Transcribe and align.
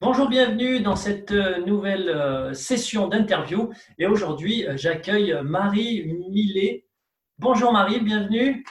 Bonjour, 0.00 0.28
bienvenue 0.28 0.78
dans 0.78 0.94
cette 0.94 1.32
euh, 1.32 1.58
nouvelle 1.66 2.08
euh, 2.08 2.54
session 2.54 3.08
d'interview. 3.08 3.72
Et 3.98 4.06
aujourd'hui, 4.06 4.64
euh, 4.64 4.76
j'accueille 4.76 5.36
Marie 5.42 6.04
Millet. 6.04 6.86
Bonjour 7.36 7.72
Marie, 7.72 7.98
bienvenue. 8.00 8.64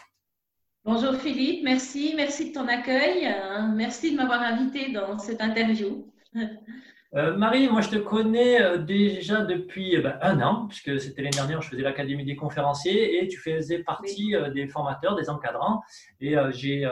Bonjour 0.85 1.15
Philippe, 1.15 1.65
merci, 1.65 2.13
merci 2.15 2.51
de 2.51 2.53
ton 2.53 2.69
accueil. 2.69 3.27
Merci 3.75 4.13
de 4.13 4.15
m'avoir 4.15 4.41
invité 4.41 4.93
dans 4.93 5.19
cette 5.19 5.41
interview. 5.41 6.09
Marie, 7.13 7.67
moi 7.67 7.81
je 7.81 7.89
te 7.89 7.97
connais 7.97 8.77
déjà 8.79 9.41
depuis 9.41 9.97
ben, 9.97 10.17
un 10.21 10.39
an, 10.41 10.67
puisque 10.67 10.97
c'était 11.01 11.23
l'année 11.23 11.35
dernière, 11.35 11.61
je 11.61 11.69
faisais 11.69 11.81
l'Académie 11.81 12.23
des 12.23 12.37
conférenciers 12.37 13.21
et 13.21 13.27
tu 13.27 13.37
faisais 13.37 13.79
partie 13.79 14.33
des 14.53 14.67
formateurs, 14.67 15.15
des 15.15 15.29
encadrants. 15.29 15.81
Et 16.21 16.35
j'ai 16.51 16.89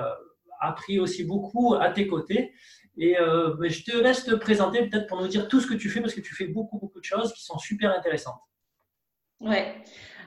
appris 0.59 0.99
aussi 0.99 1.23
beaucoup 1.23 1.75
à 1.75 1.89
tes 1.89 2.07
côtés. 2.07 2.53
Et 2.97 3.19
euh, 3.19 3.55
je 3.61 3.83
te 3.83 3.97
laisse 3.97 4.23
te 4.23 4.33
présenter 4.35 4.87
peut-être 4.87 5.07
pour 5.07 5.21
nous 5.21 5.27
dire 5.27 5.47
tout 5.47 5.59
ce 5.59 5.67
que 5.67 5.73
tu 5.73 5.89
fais 5.89 6.01
parce 6.01 6.13
que 6.13 6.21
tu 6.21 6.33
fais 6.33 6.47
beaucoup, 6.47 6.79
beaucoup 6.79 6.99
de 6.99 7.05
choses 7.05 7.33
qui 7.33 7.43
sont 7.43 7.57
super 7.57 7.95
intéressantes. 7.97 8.39
Ouais. 9.41 9.75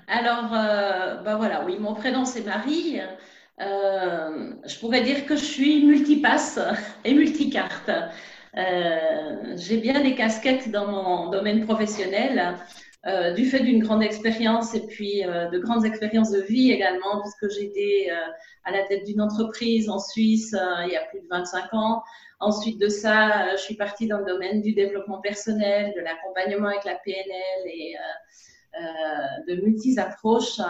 Alors, 0.06 0.52
euh, 0.52 1.22
bah 1.22 1.36
voilà, 1.36 1.64
oui, 1.64 1.78
mon 1.78 1.94
prénom 1.94 2.24
c'est 2.24 2.44
Marie. 2.44 3.00
Euh, 3.60 4.52
je 4.66 4.78
pourrais 4.78 5.02
dire 5.02 5.26
que 5.26 5.34
je 5.34 5.44
suis 5.44 5.84
multipasse 5.84 6.60
et 7.04 7.14
multicarte. 7.14 7.90
J'ai 8.54 9.78
bien 9.78 10.00
des 10.00 10.14
casquettes 10.14 10.70
dans 10.70 10.86
mon 10.86 11.30
domaine 11.30 11.64
professionnel. 11.64 12.56
Euh, 13.06 13.32
du 13.32 13.46
fait 13.46 13.60
d'une 13.60 13.78
grande 13.78 14.02
expérience 14.02 14.74
et 14.74 14.84
puis 14.84 15.24
euh, 15.24 15.48
de 15.50 15.60
grandes 15.60 15.86
expériences 15.86 16.32
de 16.32 16.40
vie 16.40 16.72
également, 16.72 17.22
puisque 17.22 17.54
j'étais 17.54 18.08
euh, 18.10 18.16
à 18.64 18.72
la 18.72 18.82
tête 18.88 19.04
d'une 19.04 19.20
entreprise 19.20 19.88
en 19.88 20.00
Suisse 20.00 20.54
il 20.84 20.92
y 20.92 20.96
a 20.96 21.04
plus 21.06 21.20
de 21.20 21.26
25 21.30 21.72
ans. 21.74 22.02
Ensuite 22.40 22.80
de 22.80 22.88
ça, 22.88 23.56
je 23.56 23.62
suis 23.62 23.74
partie 23.74 24.06
dans 24.06 24.18
le 24.18 24.24
domaine 24.24 24.62
du 24.62 24.72
développement 24.72 25.20
personnel, 25.20 25.92
de 25.96 26.00
l'accompagnement 26.00 26.68
avec 26.68 26.84
la 26.84 26.96
PNL 27.04 27.66
et 27.66 27.94
de 29.48 29.60
multi 29.62 29.98
approches. 29.98 30.60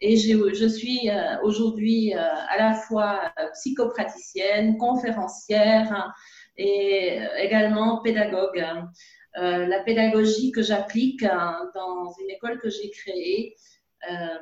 Et 0.00 0.16
je 0.16 0.68
suis 0.68 1.10
aujourd'hui 1.42 2.14
à 2.14 2.56
la 2.58 2.74
fois 2.74 3.32
psychopraticienne, 3.54 4.78
conférencière 4.78 6.14
et 6.56 7.18
également 7.38 8.02
pédagogue. 8.02 8.64
Euh, 9.38 9.66
la 9.66 9.80
pédagogie 9.84 10.50
que 10.50 10.62
j'applique 10.62 11.22
hein, 11.22 11.70
dans 11.74 12.12
une 12.20 12.30
école 12.30 12.58
que 12.58 12.68
j'ai 12.68 12.90
créée 12.90 13.54
euh, 14.10 14.38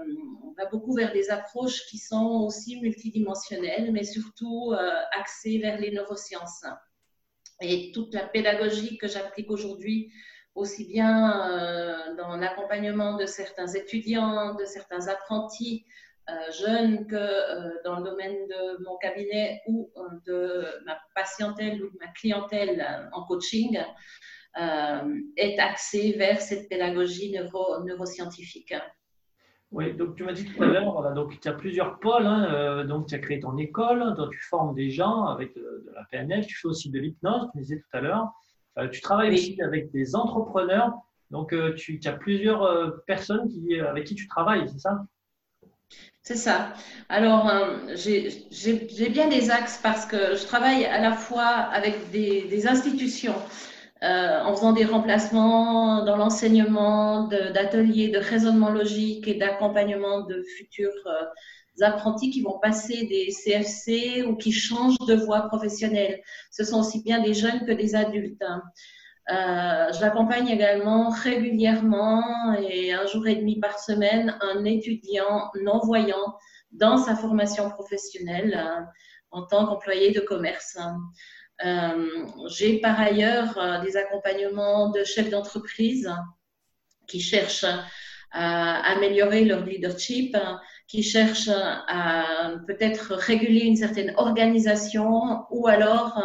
va 0.57 0.67
beaucoup 0.67 0.95
vers 0.95 1.13
des 1.13 1.31
approches 1.31 1.87
qui 1.87 1.99
sont 1.99 2.45
aussi 2.47 2.81
multidimensionnelles, 2.81 3.93
mais 3.93 4.05
surtout 4.05 4.73
euh, 4.73 4.91
axées 5.13 5.59
vers 5.59 5.79
les 5.81 5.91
neurosciences. 5.91 6.65
Et 7.61 7.91
toute 7.93 8.15
la 8.15 8.27
pédagogie 8.27 8.99
que 8.99 9.09
j'applique 9.09 9.51
aujourd'hui, 9.51 10.13
aussi 10.55 10.87
bien 10.87 12.15
dans 12.17 12.37
l'accompagnement 12.37 13.17
de 13.17 13.27
certains 13.27 13.67
étudiants, 13.67 14.55
de 14.55 14.65
certains 14.65 15.09
apprentis, 15.09 15.85
jeunes 16.51 17.07
que 17.07 17.83
dans 17.85 17.99
le 17.99 18.05
domaine 18.05 18.47
de 18.47 18.85
mon 18.85 18.97
cabinet 18.99 19.63
ou 19.67 19.93
de 20.27 20.67
ma 20.85 21.01
patientèle 21.17 21.83
ou 21.83 21.91
de 21.91 21.99
ma 22.01 22.09
clientèle 22.13 23.09
en 23.13 23.25
coaching, 23.25 23.77
euh, 24.57 25.21
est 25.37 25.57
axé 25.61 26.15
vers 26.19 26.41
cette 26.41 26.69
pédagogie 26.69 27.31
neuro, 27.31 27.85
neuroscientifique. 27.85 28.75
Oui, 29.71 29.93
donc 29.93 30.17
tu 30.17 30.25
m'as 30.25 30.33
dit 30.33 30.47
tout 30.47 30.63
à 30.63 30.67
l'heure, 30.67 31.13
donc 31.15 31.39
tu 31.41 31.49
as 31.49 31.53
plusieurs 31.53 31.99
pôles, 31.99 32.27
hein, 32.27 32.49
euh, 32.55 32.85
donc 32.85 33.07
tu 33.07 33.15
as 33.15 33.19
créé 33.19 33.39
ton 33.39 33.57
école, 33.59 34.15
donc 34.17 34.31
tu 34.33 34.41
formes 34.41 34.75
des 34.75 34.91
gens 34.91 35.27
avec 35.27 35.55
de, 35.55 35.85
la 35.95 36.05
PNL, 36.11 36.47
tu 36.47 36.57
fais 36.57 36.69
aussi 36.69 36.91
de 36.91 36.99
l'hypnose, 36.99 37.49
tu 37.53 37.59
me 37.59 37.63
disais 37.63 37.77
tout 37.79 37.97
à 37.97 38.01
l'heure, 38.01 38.33
euh, 38.79 38.89
tu 38.89 39.03
travailles 39.03 39.35
aussi 39.35 39.61
avec 39.61 39.91
des 39.91 40.17
entrepreneurs, 40.17 40.95
donc 41.31 41.55
tu, 41.77 42.01
as 42.07 42.13
plusieurs 42.13 43.03
personnes 43.05 43.47
qui, 43.49 43.79
avec 43.79 44.05
qui 44.05 44.15
tu 44.15 44.27
travailles, 44.27 44.67
c'est 44.67 44.79
ça? 44.79 45.05
C'est 46.23 46.37
ça. 46.37 46.73
Alors, 47.11 47.51
j'ai 47.95 49.09
bien 49.11 49.29
des 49.29 49.51
axes 49.51 49.81
parce 49.83 50.07
que 50.07 50.35
je 50.35 50.47
travaille 50.47 50.87
à 50.87 51.03
la 51.03 51.13
fois 51.13 51.45
avec 51.45 52.11
des, 52.11 52.49
des 52.49 52.67
institutions 52.67 53.35
euh, 54.05 54.41
en 54.41 54.55
faisant 54.55 54.73
des 54.73 54.85
remplacements 54.85 56.05
dans 56.05 56.17
l'enseignement 56.17 57.25
d'ateliers 57.27 58.09
de, 58.09 58.19
raisonnement 58.19 58.71
logique 58.71 59.27
et 59.27 59.35
d'accompagnement 59.35 60.21
de 60.21 60.43
futurs 60.57 60.93
euh, 61.07 61.85
apprentis 61.85 62.31
qui 62.31 62.43
vont 62.43 62.59
passer 62.61 63.07
des 63.07 63.29
CFC 63.33 64.23
ou 64.23 64.37
qui 64.37 64.53
changent 64.53 64.99
de 65.07 65.15
voie 65.15 65.43
professionnelle. 65.49 66.21
Ce 66.53 66.63
sont 66.65 66.81
aussi 66.81 67.03
bien 67.03 67.21
des 67.21 67.35
jeunes 67.35 67.67
que 67.67 67.73
des 67.73 67.97
adultes. 67.97 68.43
Hein. 68.43 68.63
Euh, 69.31 69.93
J'accompagne 69.99 70.49
également 70.49 71.09
régulièrement 71.11 72.55
et 72.55 72.93
un 72.93 73.07
jour 73.07 73.27
et 73.27 73.35
demi 73.35 73.59
par 73.59 73.79
semaine 73.79 74.39
un 74.41 74.65
étudiant 74.65 75.51
non-voyant 75.61 76.37
dans 76.73 76.99
sa 76.99 77.17
formation 77.17 77.69
professionnelle 77.71 78.55
hein, 78.55 78.87
en 79.31 79.43
tant 79.43 79.67
qu'employé 79.67 80.13
de 80.13 80.21
commerce. 80.21 80.77
Hein. 80.79 80.99
Euh, 81.65 82.27
j'ai 82.49 82.79
par 82.81 83.01
ailleurs 83.01 83.59
euh, 83.59 83.81
des 83.81 83.97
accompagnements 83.97 84.91
de 84.91 85.03
chefs 85.03 85.31
d'entreprise 85.31 86.09
qui 87.09 87.21
cherchent 87.21 87.67
à 88.31 88.93
améliorer 88.93 89.45
leur 89.45 89.65
leadership, 89.65 90.37
qui 90.87 91.03
cherchent 91.03 91.49
à 91.49 92.53
peut-être 92.67 93.15
réguler 93.15 93.61
une 93.61 93.77
certaine 93.77 94.13
organisation 94.19 95.47
ou 95.51 95.67
alors 95.67 96.23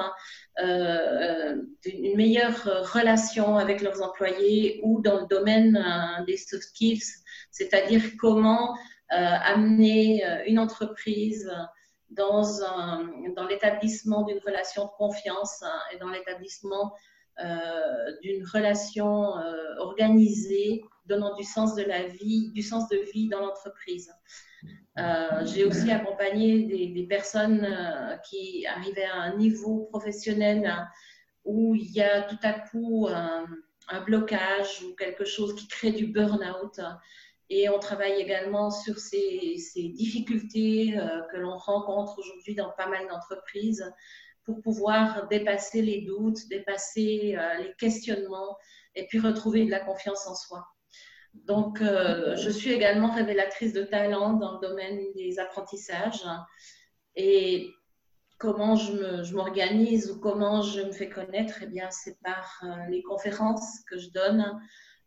euh, 0.62 1.56
une 1.86 2.18
meilleure 2.18 2.92
relation 2.94 3.58
avec 3.58 3.82
leurs 3.82 4.02
employés 4.02 4.82
ou 4.84 5.02
dans 5.02 5.22
le 5.22 5.28
domaine 5.28 5.82
des 6.28 6.36
soft 6.36 6.64
skills, 6.64 7.06
c'est-à-dire 7.52 8.02
comment 8.20 8.76
amener 9.10 10.26
une 10.46 10.60
entreprise 10.60 11.50
dans, 12.16 13.48
l'établissement 13.48 14.24
d'une 14.24 14.40
relation 14.40 14.86
de 14.86 14.92
confiance 14.98 15.64
hein, 15.64 15.80
et 15.92 15.98
dans 15.98 16.10
l'établissement 16.10 16.94
euh, 17.44 18.12
d'une 18.22 18.46
relation 18.46 19.38
euh, 19.38 19.76
organisée 19.80 20.84
donnant 21.06 21.36
du 21.36 21.44
sens 21.44 21.76
de 21.76 21.84
la 21.84 22.04
vie, 22.04 22.52
du 22.52 22.62
sens 22.62 22.88
de 22.90 22.98
vie 23.14 23.28
dans 23.28 23.40
l'entreprise. 23.40 24.12
Euh, 24.98 25.46
j'ai 25.46 25.66
aussi 25.66 25.92
accompagné 25.92 26.64
des, 26.64 27.08
personnes 27.08 27.68
qui 28.30 28.66
arrivaient 28.68 29.06
à 29.06 29.22
un 29.22 29.36
niveau 29.36 29.86
professionnel 29.92 30.66
hein, 30.66 30.88
où 31.44 31.76
il 31.76 31.92
y 31.92 32.02
a 32.02 32.22
tout 32.22 32.38
à 32.44 32.54
coup 32.54 33.08
un, 33.10 33.46
un 33.90 34.02
blocage 34.02 34.84
ou 34.84 34.96
quelque 34.96 35.26
chose 35.26 35.56
qui 35.56 35.68
crée 35.68 35.92
du 35.92 36.08
burn-out 36.08 36.80
et 37.54 37.70
on 37.70 37.78
travaille 37.78 38.20
également 38.20 38.72
sur 38.72 38.98
ces, 38.98 39.58
difficultés 39.76 40.98
euh, 40.98 41.22
que 41.32 41.38
l'on 41.38 41.56
rencontre 41.56 42.18
aujourd'hui 42.18 42.56
dans 42.56 42.72
pas 42.72 42.88
mal 42.88 43.08
d'entreprises 43.08 43.86
pour 44.44 44.60
pouvoir 44.62 45.28
dépasser 45.28 45.82
les 45.82 46.02
doutes, 46.02 46.48
dépasser 46.50 47.36
euh, 47.38 47.62
les 47.62 47.74
questionnements 47.78 48.58
et 48.96 49.06
puis 49.08 49.20
retrouver 49.20 49.66
de 49.66 49.72
la 49.72 49.80
confiance 49.80 50.28
en 50.28 50.36
soi. 50.36 50.66
Donc, 51.34 51.82
euh, 51.82 52.36
je 52.36 52.50
suis 52.50 52.72
également 52.72 53.12
révélatrice 53.12 53.74
de 53.74 53.84
talent 53.84 54.34
dans 54.34 54.60
le 54.60 54.68
domaine 54.68 55.00
des 55.16 55.40
apprentissages. 55.40 56.26
Et 57.16 57.70
comment 58.40 58.76
je 58.76 59.34
m'organise 59.34 60.12
ou 60.12 60.20
comment 60.20 60.62
je 60.62 60.82
me 60.82 60.92
fais 60.92 61.10
connaître, 61.10 61.60
eh 61.62 61.68
bien, 61.68 61.90
c'est 61.92 62.20
par 62.24 62.64
les 62.90 63.02
conférences 63.04 63.80
que 63.90 63.98
je 63.98 64.10
donne, 64.10 64.60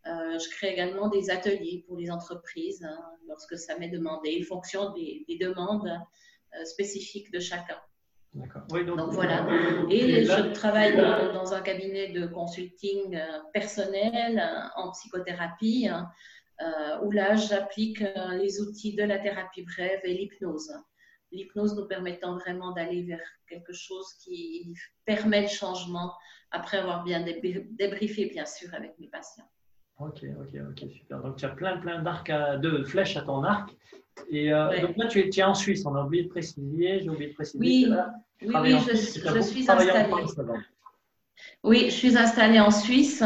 euh, 0.08 0.38
je 0.38 0.48
crée 0.50 0.68
également 0.68 1.08
des 1.08 1.30
ateliers 1.30 1.84
pour 1.86 1.96
les 1.96 2.10
entreprises 2.10 2.84
hein, 2.84 2.98
lorsque 3.28 3.58
ça 3.58 3.76
m'est 3.78 3.88
demandé, 3.88 4.40
en 4.40 4.46
fonction 4.46 4.92
des, 4.92 5.24
demandes 5.40 5.88
euh, 5.88 6.64
spécifiques 6.64 7.32
de 7.32 7.40
chacun. 7.40 7.78
D'accord. 8.34 8.66
donc, 8.66 9.12
voilà. 9.12 9.46
Et 9.90 10.24
je 10.24 10.52
travaille 10.52 10.96
dans, 10.96 11.54
un 11.54 11.60
cabinet 11.60 12.12
de 12.12 12.26
consulting 12.26 13.16
euh, 13.16 13.40
personnel 13.52 14.42
en 14.76 14.92
psychothérapie, 14.92 15.88
hein, 15.88 16.10
où 17.02 17.10
là 17.10 17.34
j'applique 17.34 18.04
les 18.32 18.60
outils 18.60 18.94
de 18.94 19.02
la 19.02 19.18
thérapie 19.18 19.62
brève 19.62 20.00
et 20.04 20.12
l'hypnose. 20.12 20.72
L'hypnose 21.32 21.74
nous 21.76 21.86
permettant 21.86 22.36
vraiment 22.38 22.72
d'aller 22.72 23.02
vers 23.02 23.20
quelque 23.48 23.72
chose 23.72 24.06
qui 24.22 24.72
permet 25.04 25.42
le 25.42 25.48
changement 25.48 26.12
après 26.50 26.78
avoir 26.78 27.04
bien 27.04 27.24
débriefé, 27.24 28.26
bien 28.26 28.46
sûr, 28.46 28.72
avec 28.74 28.98
mes 28.98 29.08
patients. 29.08 29.48
Ok, 29.98 30.24
ok, 30.24 30.60
ok, 30.70 30.90
super. 30.92 31.20
Donc, 31.20 31.36
tu 31.36 31.46
as 31.46 31.50
plein, 31.50 31.78
plein 31.78 32.02
d'arcs, 32.02 32.30
de 32.60 32.84
flèches 32.84 33.16
à 33.16 33.22
ton 33.22 33.42
arc. 33.44 33.74
Et 34.30 34.52
euh, 34.52 34.80
donc 34.80 34.96
là, 34.96 35.06
tu 35.06 35.20
es, 35.20 35.42
en 35.42 35.54
Suisse, 35.54 35.84
on 35.86 35.94
a 35.94 36.04
oublié 36.04 36.24
de 36.24 36.28
préciser, 36.28 37.00
j'ai 37.00 37.08
oublié 37.08 37.30
de 37.30 37.34
préciser. 37.34 37.58
Oui, 37.58 37.86
oui, 38.42 38.54
oui 38.62 38.76
je, 38.88 38.96
suis 39.40 39.70
installée. 39.70 40.06
oui, 41.64 41.84
je 41.86 41.94
suis 41.94 42.16
installée 42.16 42.60
en 42.60 42.70
Suisse. 42.70 43.24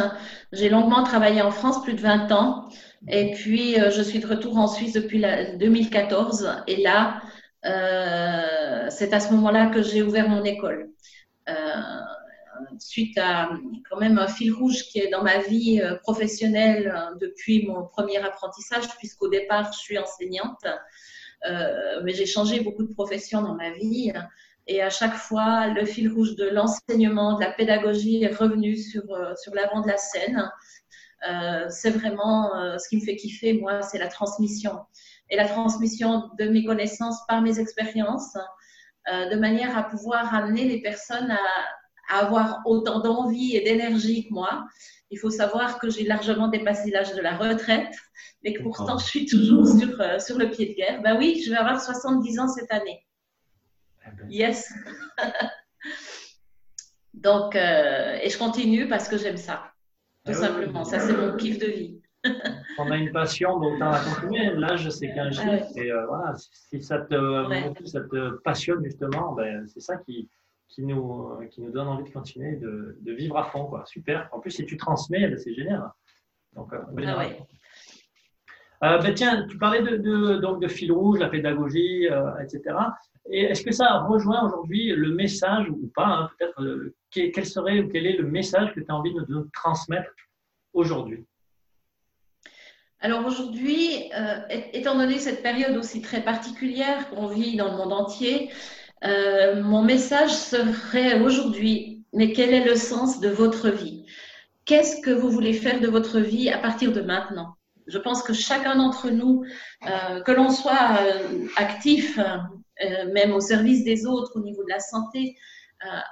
J'ai 0.52 0.68
longuement 0.68 1.02
travaillé 1.02 1.42
en 1.42 1.50
France, 1.50 1.82
plus 1.82 1.94
de 1.94 2.00
20 2.00 2.30
ans. 2.32 2.68
Et 3.08 3.32
puis, 3.32 3.80
euh, 3.80 3.90
je 3.90 4.02
suis 4.02 4.20
de 4.20 4.26
retour 4.26 4.56
en 4.56 4.68
Suisse 4.68 4.92
depuis 4.92 5.18
la, 5.18 5.56
2014. 5.56 6.62
Et 6.68 6.82
là, 6.82 7.20
euh, 7.64 8.86
c'est 8.90 9.12
à 9.12 9.20
ce 9.20 9.32
moment-là 9.32 9.66
que 9.66 9.82
j'ai 9.82 10.02
ouvert 10.02 10.28
mon 10.28 10.44
école. 10.44 10.90
Suite 12.78 13.16
à 13.18 13.50
quand 13.88 13.98
même 13.98 14.18
un 14.18 14.28
fil 14.28 14.52
rouge 14.52 14.84
qui 14.84 14.98
est 15.00 15.08
dans 15.08 15.22
ma 15.22 15.38
vie 15.38 15.80
professionnelle 16.02 16.94
depuis 17.20 17.66
mon 17.66 17.86
premier 17.86 18.18
apprentissage, 18.18 18.88
puisqu'au 18.98 19.28
départ, 19.28 19.72
je 19.72 19.78
suis 19.78 19.98
enseignante, 19.98 20.64
mais 22.04 22.12
j'ai 22.12 22.26
changé 22.26 22.60
beaucoup 22.60 22.84
de 22.84 22.92
professions 22.92 23.42
dans 23.42 23.54
ma 23.54 23.70
vie. 23.70 24.12
Et 24.66 24.82
à 24.82 24.90
chaque 24.90 25.14
fois, 25.14 25.68
le 25.68 25.84
fil 25.84 26.12
rouge 26.12 26.36
de 26.36 26.48
l'enseignement, 26.48 27.38
de 27.38 27.44
la 27.44 27.50
pédagogie 27.50 28.22
est 28.22 28.34
revenu 28.34 28.76
sur, 28.76 29.02
sur 29.36 29.54
l'avant 29.54 29.80
de 29.80 29.88
la 29.88 29.96
scène. 29.96 30.50
Euh, 31.28 31.66
c'est 31.68 31.90
vraiment 31.90 32.54
euh, 32.56 32.78
ce 32.78 32.88
qui 32.88 32.96
me 32.96 33.04
fait 33.04 33.16
kiffer, 33.16 33.54
moi, 33.54 33.82
c'est 33.82 33.98
la 33.98 34.08
transmission. 34.08 34.80
Et 35.28 35.36
la 35.36 35.46
transmission 35.46 36.30
de 36.38 36.48
mes 36.48 36.64
connaissances 36.64 37.18
par 37.28 37.42
mes 37.42 37.60
expériences, 37.60 38.36
euh, 39.12 39.28
de 39.28 39.36
manière 39.36 39.76
à 39.76 39.84
pouvoir 39.84 40.34
amener 40.34 40.64
les 40.64 40.80
personnes 40.80 41.30
à, 41.30 41.38
avoir 42.10 42.60
autant 42.64 43.00
d'envie 43.00 43.56
et 43.56 43.62
d'énergie 43.62 44.28
que 44.28 44.34
moi. 44.34 44.66
Il 45.10 45.18
faut 45.18 45.30
savoir 45.30 45.78
que 45.78 45.90
j'ai 45.90 46.04
largement 46.04 46.48
dépassé 46.48 46.90
l'âge 46.90 47.14
de 47.14 47.20
la 47.20 47.36
retraite, 47.36 47.94
mais 48.44 48.52
que 48.52 48.62
pourtant 48.62 48.98
je 48.98 49.04
suis 49.04 49.26
toujours 49.26 49.66
sur, 49.66 50.20
sur 50.20 50.38
le 50.38 50.50
pied 50.50 50.68
de 50.68 50.74
guerre. 50.74 51.02
Ben 51.02 51.16
oui, 51.18 51.42
je 51.44 51.50
vais 51.50 51.56
avoir 51.56 51.80
70 51.80 52.38
ans 52.38 52.48
cette 52.48 52.72
année. 52.72 53.04
Eh 54.06 54.10
ben. 54.16 54.30
Yes. 54.30 54.72
Donc, 57.14 57.56
et 57.56 58.28
je 58.30 58.38
continue 58.38 58.88
parce 58.88 59.08
que 59.08 59.18
j'aime 59.18 59.36
ça. 59.36 59.70
Tout 60.24 60.32
ah 60.32 60.34
simplement. 60.34 60.84
Ça, 60.84 61.00
c'est 61.00 61.16
mon 61.16 61.36
kiff 61.36 61.58
de 61.58 61.66
vie. 61.66 62.00
On 62.78 62.90
a 62.90 62.96
une 62.96 63.12
passion, 63.12 63.58
donc 63.58 63.76
autant 63.76 63.90
la 63.90 64.00
continuer. 64.00 64.50
L'âge, 64.54 64.88
c'est 64.90 65.12
qu'un 65.14 65.30
chiffre. 65.30 65.66
Et 65.76 65.90
euh, 65.90 66.06
voilà, 66.06 66.34
si 66.36 66.82
ça 66.82 66.98
te, 66.98 67.86
ça 67.86 68.00
te 68.02 68.30
passionne, 68.42 68.84
justement, 68.84 69.32
ben, 69.32 69.66
c'est 69.66 69.80
ça 69.80 69.96
qui, 69.96 70.28
qui, 70.70 70.82
nous, 70.82 71.38
qui 71.50 71.60
nous 71.60 71.70
donne 71.70 71.88
envie 71.88 72.04
de 72.04 72.12
continuer, 72.12 72.56
de, 72.56 72.96
de 73.00 73.12
vivre 73.12 73.36
à 73.36 73.44
fond. 73.44 73.66
Quoi. 73.66 73.84
Super. 73.86 74.28
En 74.32 74.40
plus, 74.40 74.50
si 74.50 74.64
tu 74.64 74.76
transmets, 74.76 75.28
ben, 75.28 75.38
c'est 75.38 75.54
génial. 75.54 75.90
Donc, 76.54 76.72
euh, 76.72 76.78
ah 78.82 78.94
euh, 78.94 78.98
ben, 78.98 79.14
tiens, 79.14 79.46
tu 79.46 79.58
parlais 79.58 79.82
de, 79.82 79.96
de, 79.96 80.36
donc 80.38 80.60
de 80.60 80.68
fil 80.68 80.90
rouge, 80.90 81.18
la 81.18 81.28
pédagogie, 81.28 82.08
etc. 82.42 82.76
Et 83.28 83.42
est-ce 83.42 83.62
que 83.62 83.72
ça 83.72 83.98
rejoint 84.00 84.46
aujourd'hui 84.46 84.88
le 84.88 85.14
message 85.14 85.68
ou 85.68 85.90
pas 85.94 86.06
hein, 86.06 86.30
Peut-être 86.38 86.92
quel 87.10 87.46
serait 87.46 87.80
ou 87.80 87.88
quel 87.88 88.06
est 88.06 88.16
le 88.16 88.26
message 88.26 88.72
que 88.74 88.80
tu 88.80 88.86
as 88.88 88.94
envie 88.94 89.12
de 89.12 89.24
nous 89.28 89.46
transmettre 89.52 90.10
aujourd'hui? 90.72 91.26
Alors 93.02 93.24
aujourd'hui, 93.24 94.10
euh, 94.14 94.40
étant 94.74 94.94
donné 94.94 95.18
cette 95.18 95.42
période 95.42 95.74
aussi 95.76 96.02
très 96.02 96.22
particulière 96.22 97.08
qu'on 97.08 97.28
vit 97.28 97.56
dans 97.56 97.70
le 97.70 97.76
monde 97.78 97.94
entier, 97.94 98.50
euh, 99.04 99.62
mon 99.62 99.82
message 99.82 100.30
serait 100.30 101.20
aujourd'hui, 101.20 102.04
mais 102.12 102.32
quel 102.32 102.52
est 102.52 102.64
le 102.64 102.76
sens 102.76 103.20
de 103.20 103.28
votre 103.28 103.70
vie? 103.70 104.04
Qu'est-ce 104.64 105.00
que 105.00 105.10
vous 105.10 105.30
voulez 105.30 105.52
faire 105.52 105.80
de 105.80 105.88
votre 105.88 106.20
vie 106.20 106.50
à 106.50 106.58
partir 106.58 106.92
de 106.92 107.00
maintenant? 107.00 107.54
Je 107.86 107.98
pense 107.98 108.22
que 108.22 108.32
chacun 108.32 108.76
d'entre 108.76 109.10
nous, 109.10 109.44
euh, 109.88 110.20
que 110.22 110.32
l'on 110.32 110.50
soit 110.50 110.98
actif, 111.56 112.18
même 113.12 113.32
au 113.32 113.40
service 113.40 113.84
des 113.84 114.06
autres 114.06 114.32
au 114.36 114.40
niveau 114.40 114.62
de 114.64 114.70
la 114.70 114.80
santé, 114.80 115.36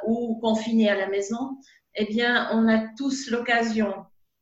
ou 0.07 0.39
confiné 0.41 0.89
à 0.91 0.97
la 0.97 1.09
maison, 1.09 1.59
eh 1.95 2.07
bien, 2.07 2.49
on 2.53 2.69
a 2.69 2.79
tous 2.97 3.31
l'occasion 3.31 3.93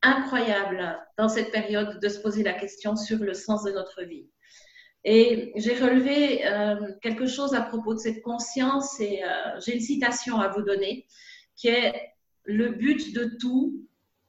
incroyable 0.01 0.97
dans 1.17 1.27
cette 1.27 1.51
période 1.51 1.99
de 1.99 2.09
se 2.09 2.19
poser 2.19 2.43
la 2.43 2.53
question 2.53 2.95
sur 2.95 3.19
le 3.19 3.33
sens 3.33 3.63
de 3.63 3.71
notre 3.71 4.03
vie. 4.03 4.27
Et 5.03 5.53
j'ai 5.55 5.75
relevé 5.75 6.45
euh, 6.45 6.93
quelque 7.01 7.27
chose 7.27 7.53
à 7.53 7.61
propos 7.61 7.93
de 7.93 7.99
cette 7.99 8.21
conscience 8.21 8.99
et 8.99 9.23
euh, 9.23 9.59
j'ai 9.59 9.75
une 9.75 9.81
citation 9.81 10.39
à 10.39 10.49
vous 10.49 10.61
donner 10.61 11.05
qui 11.55 11.69
est 11.69 12.13
Le 12.43 12.69
but 12.69 13.13
de 13.13 13.37
tout 13.39 13.87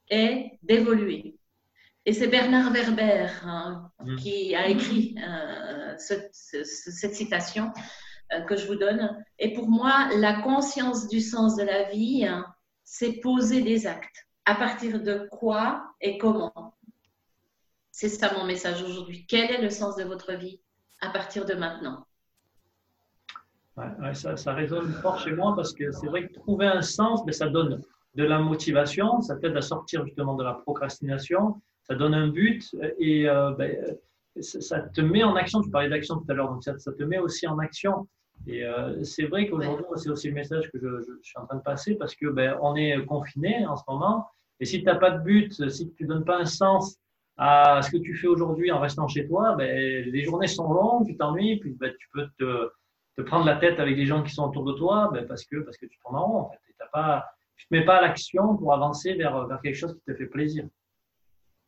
est 0.09 0.57
d'évoluer. 0.63 1.37
Et 2.05 2.13
c'est 2.13 2.27
Bernard 2.27 2.71
Werber 2.71 3.27
hein, 3.43 3.91
mmh. 4.03 4.15
qui 4.15 4.55
a 4.55 4.67
écrit 4.67 5.15
euh, 5.21 5.95
cette 5.97 7.13
citation 7.13 7.71
que 8.47 8.55
je 8.55 8.67
vous 8.67 8.75
donne. 8.75 9.23
Et 9.37 9.53
pour 9.53 9.69
moi, 9.69 10.09
la 10.15 10.41
conscience 10.41 11.07
du 11.07 11.19
sens 11.19 11.55
de 11.55 11.63
la 11.63 11.89
vie, 11.89 12.25
hein, 12.25 12.45
c'est 12.83 13.13
poser 13.13 13.61
des 13.61 13.85
actes 13.85 14.27
à 14.45 14.55
partir 14.55 15.01
de 15.01 15.27
quoi 15.31 15.83
et 16.01 16.17
comment. 16.17 16.73
C'est 18.01 18.07
ça 18.07 18.33
mon 18.33 18.45
message 18.45 18.81
aujourd'hui. 18.81 19.25
Quel 19.27 19.51
est 19.51 19.61
le 19.61 19.69
sens 19.69 19.97
de 19.97 20.05
votre 20.05 20.31
vie 20.31 20.61
à 21.01 21.09
partir 21.09 21.45
de 21.45 21.53
maintenant? 21.53 22.05
Ça, 24.13 24.53
résonne 24.53 24.93
fort 25.01 25.19
chez 25.19 25.33
moi 25.33 25.51
parce 25.53 25.73
que 25.73 25.91
c'est 25.91 26.07
vrai 26.07 26.25
que 26.25 26.33
trouver 26.33 26.67
un 26.67 26.81
sens, 26.81 27.19
mais 27.25 27.33
ben, 27.33 27.37
ça 27.37 27.49
donne 27.49 27.81
de 28.15 28.23
la 28.23 28.39
motivation, 28.39 29.19
ça 29.19 29.35
t'aide 29.35 29.57
à 29.57 29.61
sortir 29.61 30.05
justement 30.05 30.35
de 30.35 30.45
la 30.45 30.53
procrastination, 30.53 31.61
ça 31.83 31.95
donne 31.95 32.13
un 32.13 32.29
but 32.29 32.73
et 32.99 33.27
euh, 33.27 33.51
ben, 33.51 33.97
ça, 34.39 34.79
te 34.79 35.01
met 35.01 35.25
en 35.25 35.35
action. 35.35 35.61
Tu 35.61 35.69
parlais 35.69 35.89
d'action 35.89 36.19
tout 36.19 36.31
à 36.31 36.33
l'heure, 36.35 36.53
donc 36.53 36.63
ça, 36.63 36.73
te 36.73 37.03
met 37.03 37.17
aussi 37.17 37.47
en 37.47 37.59
action. 37.59 38.07
Et 38.47 38.63
euh, 38.63 39.03
c'est 39.03 39.25
vrai 39.25 39.49
qu'aujourd'hui, 39.49 39.85
c'est 39.97 40.09
aussi 40.09 40.29
le 40.29 40.35
message 40.35 40.71
que 40.71 40.79
je, 40.79 40.87
je, 41.01 41.11
suis 41.21 41.37
en 41.37 41.45
train 41.45 41.57
de 41.57 41.63
passer 41.63 41.95
parce 41.95 42.15
que 42.15 42.27
ben, 42.27 42.57
on 42.61 42.77
est 42.77 43.05
confiné 43.05 43.67
en 43.67 43.75
ce 43.75 43.83
moment 43.89 44.25
et 44.61 44.65
si 44.65 44.79
tu 44.79 44.85
n'as 44.85 44.95
pas 44.95 45.11
de 45.11 45.21
but, 45.21 45.69
si 45.69 45.91
tu 45.91 46.03
ne 46.03 46.07
donnes 46.07 46.23
pas 46.23 46.37
un 46.37 46.45
sens 46.45 46.97
à 47.41 47.81
ce 47.81 47.89
que 47.89 47.97
tu 47.97 48.15
fais 48.15 48.27
aujourd'hui 48.27 48.69
en 48.71 48.79
restant 48.79 49.07
chez 49.07 49.25
toi, 49.25 49.55
ben, 49.55 50.05
les 50.05 50.23
journées 50.23 50.47
sont 50.47 50.71
longues, 50.73 51.07
tu 51.07 51.15
t'ennuies, 51.15 51.57
puis 51.59 51.71
ben, 51.79 51.91
tu 51.97 52.09
peux 52.13 52.27
te, 52.37 53.23
prendre 53.23 53.45
la 53.45 53.55
tête 53.55 53.79
avec 53.79 53.97
les 53.97 54.05
gens 54.05 54.23
qui 54.23 54.33
sont 54.33 54.43
autour 54.43 54.63
de 54.63 54.73
toi 54.73 55.09
ben, 55.13 55.25
parce, 55.25 55.45
que, 55.45 55.57
parce 55.57 55.77
que 55.77 55.85
tu 55.85 55.97
tournes 55.99 56.17
en 56.17 56.25
rond. 56.25 56.39
En 56.39 56.49
fait. 56.51 56.59
pas, 56.91 57.25
tu 57.57 57.65
ne 57.71 57.77
te 57.77 57.79
mets 57.79 57.85
pas 57.85 57.97
à 57.97 58.01
l'action 58.01 58.55
pour 58.57 58.73
avancer 58.73 59.13
vers, 59.13 59.47
vers 59.47 59.61
quelque 59.61 59.75
chose 59.75 59.93
qui 59.93 60.01
te 60.11 60.17
fait 60.17 60.25
plaisir. 60.25 60.65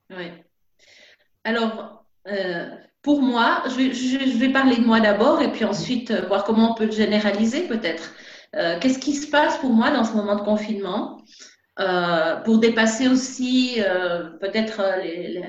Oui. 0.10 0.32
Alors, 1.44 2.06
euh, 2.28 2.70
pour 3.02 3.22
moi, 3.22 3.64
je 3.68 4.38
vais, 4.38 4.52
parler 4.52 4.76
de 4.76 4.86
moi 4.86 5.00
d'abord 5.00 5.42
et 5.42 5.52
puis 5.52 5.66
ensuite 5.66 6.12
euh, 6.12 6.26
voir 6.28 6.44
comment 6.44 6.72
on 6.72 6.76
peut 6.76 6.92
généraliser 6.92 7.68
peut-être. 7.68 8.14
Euh, 8.56 8.78
qu'est-ce 8.80 9.00
qui 9.00 9.14
se 9.14 9.30
passe 9.30 9.58
pour 9.60 9.72
moi 9.72 9.92
dans 9.92 10.04
ce 10.04 10.14
moment 10.14 10.36
de 10.36 10.42
confinement? 10.42 11.22
Euh, 11.80 12.36
pour 12.42 12.60
dépasser 12.60 13.08
aussi 13.08 13.78
euh, 13.80 14.32
peut-être 14.42 14.82
euh, 14.82 14.98
les, 14.98 15.42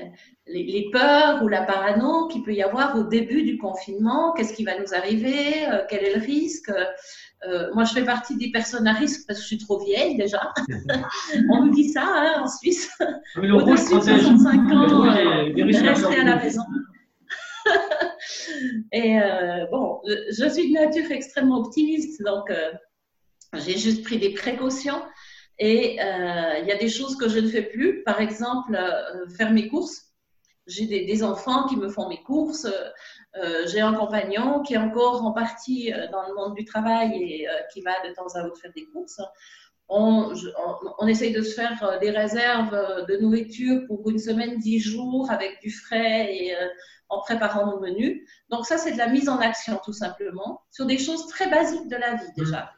les, 0.47 0.63
les, 0.63 0.89
peurs 0.89 1.43
ou 1.43 1.49
la 1.49 1.63
parano 1.63 2.29
qu'il 2.29 2.43
peut 2.43 2.53
y 2.53 2.63
avoir 2.63 2.97
au 2.97 3.03
début 3.03 3.43
du 3.43 3.57
confinement. 3.57 4.31
Qu'est-ce 4.31 4.53
qui 4.53 4.63
va 4.63 4.79
nous 4.79 4.93
arriver 4.93 5.67
Quel 5.89 6.05
est 6.05 6.15
le 6.15 6.21
risque 6.21 6.71
Moi, 7.73 7.83
je 7.83 7.93
fais 7.93 8.05
partie 8.05 8.37
des 8.37 8.51
personnes 8.51 8.87
à 8.87 8.93
risque 8.93 9.27
parce 9.27 9.39
que 9.39 9.43
je 9.43 9.47
suis 9.47 9.57
trop 9.57 9.83
vieille 9.83 10.15
déjà. 10.15 10.53
On 11.51 11.65
nous 11.65 11.73
dit 11.73 11.89
ça 11.89 12.05
hein, 12.05 12.41
en 12.41 12.47
Suisse. 12.47 12.89
Au-dessus 13.35 13.95
de 13.95 14.01
65 14.01 14.71
ans, 14.71 15.01
rester 15.01 16.19
à 16.19 16.23
la 16.23 16.37
maison. 16.37 16.63
Et 18.93 19.17
bon, 19.71 19.99
je 20.07 20.49
suis 20.49 20.69
de 20.69 20.73
nature 20.73 21.11
extrêmement 21.11 21.59
optimiste, 21.59 22.23
donc 22.23 22.49
j'ai 23.53 23.77
juste 23.77 24.03
pris 24.03 24.17
des 24.17 24.33
précautions. 24.33 25.01
Et 25.59 25.99
euh, 26.01 26.59
il 26.59 26.67
y 26.67 26.71
a 26.71 26.77
des 26.77 26.89
choses 26.89 27.15
que 27.15 27.29
je 27.29 27.39
ne 27.39 27.47
fais 27.47 27.61
plus, 27.61 28.03
par 28.03 28.19
exemple, 28.19 28.75
euh, 28.75 29.27
faire 29.37 29.51
mes 29.51 29.67
courses. 29.67 30.09
J'ai 30.65 30.85
des, 30.87 31.23
enfants 31.23 31.67
qui 31.67 31.75
me 31.75 31.89
font 31.89 32.07
mes 32.07 32.23
courses. 32.23 32.67
Euh, 33.35 33.67
j'ai 33.67 33.81
un 33.81 33.93
compagnon 33.93 34.61
qui 34.61 34.75
est 34.75 34.77
encore 34.77 35.25
en 35.25 35.33
partie 35.33 35.91
dans 36.11 36.25
le 36.27 36.33
monde 36.35 36.55
du 36.55 36.63
travail 36.63 37.21
et 37.21 37.47
qui 37.73 37.81
va 37.81 37.91
de 38.07 38.13
temps 38.13 38.27
à 38.35 38.45
autre 38.45 38.57
faire 38.57 38.71
des 38.73 38.85
courses. 38.85 39.19
On, 39.89 40.33
on, 40.99 41.07
essaye 41.07 41.33
de 41.33 41.41
se 41.41 41.53
faire 41.53 41.99
des 41.99 42.11
réserves 42.11 43.05
de 43.07 43.17
nourriture 43.17 43.85
pour 43.87 44.09
une 44.09 44.19
semaine, 44.19 44.57
dix 44.57 44.79
jours, 44.79 45.29
avec 45.29 45.59
du 45.61 45.69
frais 45.69 46.33
et 46.33 46.55
en 47.09 47.19
préparant 47.19 47.67
nos 47.67 47.81
menus. 47.81 48.21
Donc 48.49 48.65
ça, 48.65 48.77
c'est 48.77 48.93
de 48.93 48.97
la 48.97 49.07
mise 49.07 49.27
en 49.27 49.39
action, 49.39 49.79
tout 49.83 49.91
simplement, 49.91 50.61
sur 50.71 50.85
des 50.85 50.97
choses 50.97 51.27
très 51.27 51.49
basiques 51.49 51.89
de 51.89 51.97
la 51.97 52.15
vie 52.15 52.31
déjà. 52.37 52.71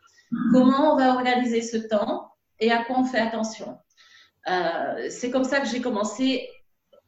Comment 0.52 0.94
on 0.94 0.98
va 0.98 1.14
organiser 1.14 1.62
ce 1.62 1.78
temps? 1.78 2.32
Et 2.60 2.72
à 2.72 2.84
quoi 2.84 3.00
on 3.00 3.06
fait 3.06 3.20
attention? 3.20 3.78
Euh, 4.48 5.08
c'est 5.10 5.32
comme 5.32 5.44
ça 5.44 5.60
que 5.60 5.68
j'ai 5.68 5.82
commencé 5.82 6.48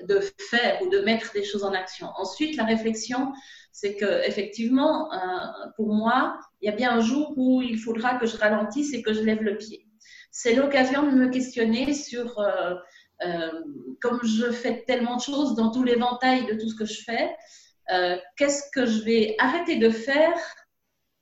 de 0.03 0.21
faire 0.49 0.81
ou 0.81 0.89
de 0.89 0.99
mettre 0.99 1.33
des 1.33 1.43
choses 1.43 1.63
en 1.63 1.73
action. 1.73 2.07
Ensuite, 2.17 2.55
la 2.55 2.65
réflexion, 2.65 3.33
c'est 3.71 3.95
que 3.95 4.27
effectivement, 4.27 5.11
euh, 5.13 5.17
pour 5.75 5.93
moi, 5.93 6.39
il 6.61 6.69
y 6.69 6.69
a 6.69 6.75
bien 6.75 6.91
un 6.91 7.01
jour 7.01 7.33
où 7.37 7.61
il 7.61 7.77
faudra 7.79 8.15
que 8.15 8.25
je 8.25 8.37
ralentisse 8.37 8.93
et 8.93 9.01
que 9.01 9.13
je 9.13 9.21
lève 9.21 9.41
le 9.41 9.57
pied. 9.57 9.87
C'est 10.31 10.53
l'occasion 10.53 11.03
de 11.03 11.11
me 11.11 11.29
questionner 11.29 11.93
sur, 11.93 12.39
euh, 12.39 13.51
comme 14.01 14.19
je 14.23 14.51
fais 14.51 14.83
tellement 14.85 15.17
de 15.17 15.21
choses 15.21 15.55
dans 15.55 15.71
tout 15.71 15.83
l'éventail 15.83 16.45
de 16.45 16.53
tout 16.53 16.69
ce 16.69 16.75
que 16.75 16.85
je 16.85 17.03
fais, 17.03 17.35
qu'est-ce 18.35 18.69
que 18.71 18.85
je 18.85 19.01
vais 19.03 19.35
arrêter 19.39 19.77
de 19.77 19.89
faire 19.89 20.37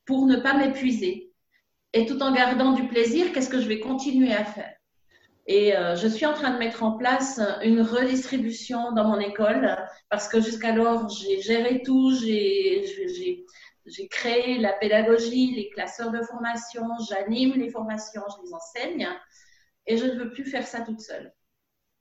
pour 0.05 0.25
ne 0.25 0.37
pas 0.37 0.53
m'épuiser? 0.57 1.24
Et 1.95 2.05
tout 2.05 2.21
en 2.21 2.33
gardant 2.33 2.73
du 2.73 2.87
plaisir, 2.89 3.31
qu'est-ce 3.31 3.49
que 3.49 3.61
je 3.61 3.69
vais 3.69 3.79
continuer 3.79 4.33
à 4.33 4.43
faire? 4.43 4.73
Et 5.47 5.77
euh, 5.77 5.95
je 5.95 6.07
suis 6.07 6.25
en 6.25 6.33
train 6.33 6.51
de 6.51 6.57
mettre 6.57 6.83
en 6.83 6.97
place 6.97 7.39
une 7.63 7.81
redistribution 7.81 8.91
dans 8.91 9.05
mon 9.07 9.19
école 9.19 9.77
parce 10.09 10.27
que 10.27 10.41
jusqu'alors, 10.41 11.07
j'ai 11.07 11.41
géré 11.41 11.83
tout, 11.83 12.13
j'ai 12.13 13.45
créé 14.09 14.57
la 14.57 14.73
pédagogie, 14.73 15.55
les 15.55 15.69
classeurs 15.69 16.11
de 16.11 16.21
formation, 16.21 16.83
j'anime 17.07 17.53
les 17.53 17.69
formations, 17.69 18.23
je 18.29 18.45
les 18.45 18.53
enseigne. 18.53 19.07
et 19.87 19.95
je 19.95 20.05
ne 20.05 20.19
veux 20.19 20.31
plus 20.31 20.43
faire 20.43 20.67
ça 20.67 20.81
toute 20.81 20.99
seule. 20.99 21.33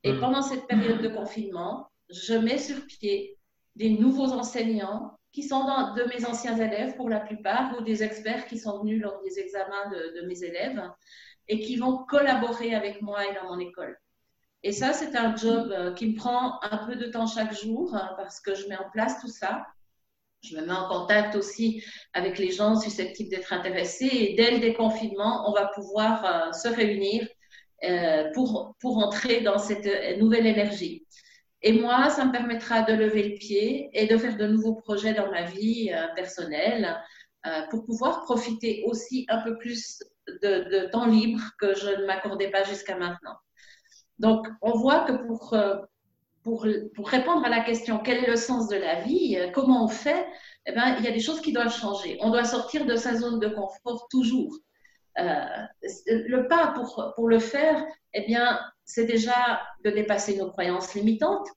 Et 0.02 0.12
hmm. 0.12 0.20
pendant 0.20 0.42
cette 0.42 0.66
période 0.66 1.02
de 1.02 1.08
confinement, 1.08 1.88
je 2.10 2.34
mets 2.34 2.58
sur 2.58 2.84
pied 2.86 3.38
des 3.76 3.90
nouveaux 3.90 4.32
enseignants 4.32 5.18
qui 5.34 5.42
sont 5.42 5.64
de 5.64 6.04
mes 6.04 6.24
anciens 6.24 6.56
élèves 6.56 6.94
pour 6.94 7.10
la 7.10 7.18
plupart, 7.18 7.76
ou 7.76 7.82
des 7.82 8.04
experts 8.04 8.46
qui 8.46 8.56
sont 8.56 8.78
venus 8.78 9.02
lors 9.02 9.20
des 9.20 9.40
examens 9.40 9.90
de, 9.90 10.24
mes 10.28 10.44
élèves 10.44 10.80
et 11.48 11.58
qui 11.58 11.76
vont 11.76 12.04
collaborer 12.04 12.72
avec 12.72 13.02
moi 13.02 13.26
et 13.26 13.34
dans 13.34 13.48
mon 13.48 13.58
école. 13.58 13.98
Et 14.62 14.70
ça, 14.70 14.92
c'est 14.92 15.16
un 15.16 15.34
job 15.34 15.72
euh, 15.72 15.92
qui 15.92 16.06
me 16.06 16.16
prend 16.16 16.62
un 16.62 16.86
peu 16.86 16.94
de 16.94 17.06
temps 17.06 17.26
chaque 17.26 17.52
jour 17.52 17.94
hein, 17.94 18.14
parce 18.16 18.40
que 18.40 18.54
je 18.54 18.66
mets 18.68 18.78
en 18.78 18.88
place 18.92 19.20
tout 19.20 19.28
ça. 19.28 19.66
Je 20.42 20.56
me 20.56 20.64
mets 20.64 20.72
en 20.72 20.88
contact 20.88 21.34
aussi 21.34 21.84
avec 22.14 22.38
les 22.38 22.50
gens 22.50 22.76
susceptibles 22.76 23.28
d'être 23.28 23.52
intéressés 23.52 24.08
et 24.10 24.34
dès 24.36 24.52
le 24.52 24.60
déconfinement, 24.60 25.50
on 25.50 25.52
va 25.52 25.66
pouvoir 25.74 26.24
euh, 26.24 26.52
se 26.52 26.68
réunir 26.68 27.28
euh, 27.82 28.30
pour, 28.32 28.74
pour 28.80 28.98
entrer 28.98 29.40
dans 29.40 29.58
cette 29.58 30.18
nouvelle 30.18 30.46
énergie. 30.46 31.04
Et 31.64 31.72
moi, 31.72 32.10
ça 32.10 32.24
me 32.24 32.30
permettra 32.30 32.82
de 32.82 32.92
lever 32.92 33.30
le 33.30 33.34
pied 33.36 33.90
et 33.92 34.06
de 34.06 34.16
faire 34.16 34.36
de 34.36 34.46
nouveaux 34.46 34.74
projets 34.74 35.14
dans 35.14 35.30
ma 35.30 35.42
vie 35.42 35.90
personnelle 36.14 36.96
pour 37.70 37.84
pouvoir 37.84 38.22
profiter 38.24 38.84
aussi 38.86 39.26
un 39.28 39.40
peu 39.40 39.56
plus 39.58 39.98
de, 40.42 40.90
temps 40.90 41.06
libre 41.06 41.40
que 41.58 41.74
je 41.74 41.88
ne 41.88 42.06
m'accordais 42.06 42.50
pas 42.50 42.64
jusqu'à 42.64 42.96
maintenant. 42.96 43.36
Donc, 44.18 44.46
on 44.62 44.72
voit 44.72 45.00
que 45.00 45.12
pour, 45.26 45.54
euh, 45.54 45.76
pour, 46.42 46.64
répondre 47.08 47.44
à 47.44 47.48
la 47.48 47.60
question 47.60 47.98
quel 47.98 48.24
est 48.24 48.30
le 48.30 48.36
sens 48.36 48.68
de 48.68 48.76
la 48.76 49.00
vie, 49.00 49.36
euh, 49.38 49.50
comment 49.50 49.84
on 49.84 49.88
fait, 49.88 50.26
eh 50.66 50.72
ben, 50.72 50.96
il 50.98 51.04
y 51.04 51.08
a 51.08 51.12
des 51.12 51.20
choses 51.20 51.40
qui 51.40 51.52
doivent 51.52 51.74
changer. 51.74 52.18
On 52.20 52.30
doit 52.30 52.44
sortir 52.44 52.86
de 52.86 52.96
sa 52.96 53.16
zone 53.16 53.40
de 53.40 53.48
confort 53.48 54.06
toujours. 54.10 54.56
Euh, 55.18 55.44
le 56.06 56.46
pas 56.48 56.68
pour, 56.68 57.12
pour 57.16 57.28
le 57.28 57.38
faire, 57.38 57.84
eh 58.14 58.22
bien, 58.22 58.60
c'est 58.84 59.06
déjà 59.06 59.62
de 59.84 59.90
dépasser 59.90 60.36
nos 60.36 60.50
croyances 60.50 60.94
limitantes. 60.94 61.48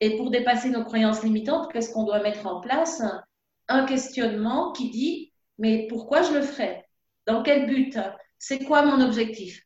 Et 0.00 0.16
pour 0.16 0.30
dépasser 0.30 0.70
nos 0.70 0.84
croyances 0.84 1.22
limitantes, 1.22 1.72
qu'est-ce 1.72 1.92
qu'on 1.92 2.04
doit 2.04 2.22
mettre 2.22 2.46
en 2.46 2.60
place? 2.60 3.02
Un 3.68 3.86
questionnement 3.86 4.72
qui 4.72 4.90
dit, 4.90 5.32
mais 5.58 5.86
pourquoi 5.88 6.22
je 6.22 6.34
le 6.34 6.42
ferai 6.42 6.84
Dans 7.26 7.42
quel 7.42 7.66
but? 7.66 7.98
C'est 8.38 8.64
quoi 8.64 8.84
mon 8.84 9.00
objectif? 9.00 9.62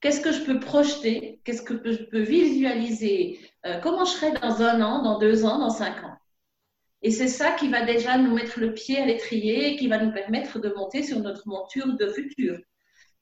Qu'est-ce 0.00 0.20
que 0.20 0.32
je 0.32 0.42
peux 0.44 0.58
projeter? 0.58 1.40
Qu'est-ce 1.44 1.62
que 1.62 1.74
je 1.92 2.04
peux 2.04 2.22
visualiser? 2.22 3.38
Euh, 3.66 3.78
Comment 3.80 4.06
je 4.06 4.12
serai 4.12 4.32
dans 4.32 4.62
un 4.62 4.80
an, 4.80 5.02
dans 5.02 5.18
deux 5.18 5.44
ans, 5.44 5.58
dans 5.58 5.70
cinq 5.70 6.02
ans? 6.02 6.16
Et 7.02 7.10
c'est 7.10 7.28
ça 7.28 7.52
qui 7.52 7.68
va 7.68 7.84
déjà 7.84 8.18
nous 8.18 8.34
mettre 8.34 8.60
le 8.60 8.74
pied 8.74 8.98
à 8.98 9.06
l'étrier, 9.06 9.76
qui 9.76 9.88
va 9.88 10.02
nous 10.02 10.12
permettre 10.12 10.58
de 10.58 10.70
monter 10.70 11.02
sur 11.02 11.20
notre 11.20 11.46
monture 11.48 11.94
de 11.96 12.06
futur. 12.08 12.58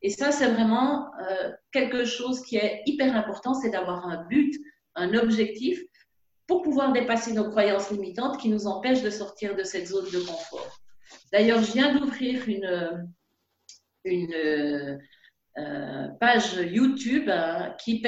Et 0.03 0.11
ça, 0.11 0.31
c'est 0.31 0.49
vraiment 0.49 1.11
euh, 1.21 1.51
quelque 1.73 2.05
chose 2.05 2.43
qui 2.43 2.57
est 2.57 2.83
hyper 2.87 3.17
important, 3.17 3.55
c'est 3.55 3.71
d'avoir 3.71 4.07
un 4.07 4.25
but, 4.25 4.55
un 4.95 5.15
objectif 5.15 5.81
pour 6.47 6.63
pouvoir 6.63 6.93
dépasser 6.93 7.33
nos 7.33 7.51
croyances 7.51 7.91
limitantes 7.91 8.39
qui 8.41 8.49
nous 8.49 8.67
empêchent 8.67 9.03
de 9.03 9.11
sortir 9.11 9.55
de 9.55 9.65
cette 9.65 9.89
zone 9.89 10.11
de 10.11 10.21
confort. 10.21 10.81
D'ailleurs, 11.33 11.63
je 11.63 11.73
viens 11.73 11.95
d'ouvrir 11.95 12.49
une, 12.49 13.09
une, 14.05 14.99
euh, 15.59 16.07
page 16.21 16.55
YouTube 16.55 17.29
euh, 17.29 17.71
qui, 17.81 18.01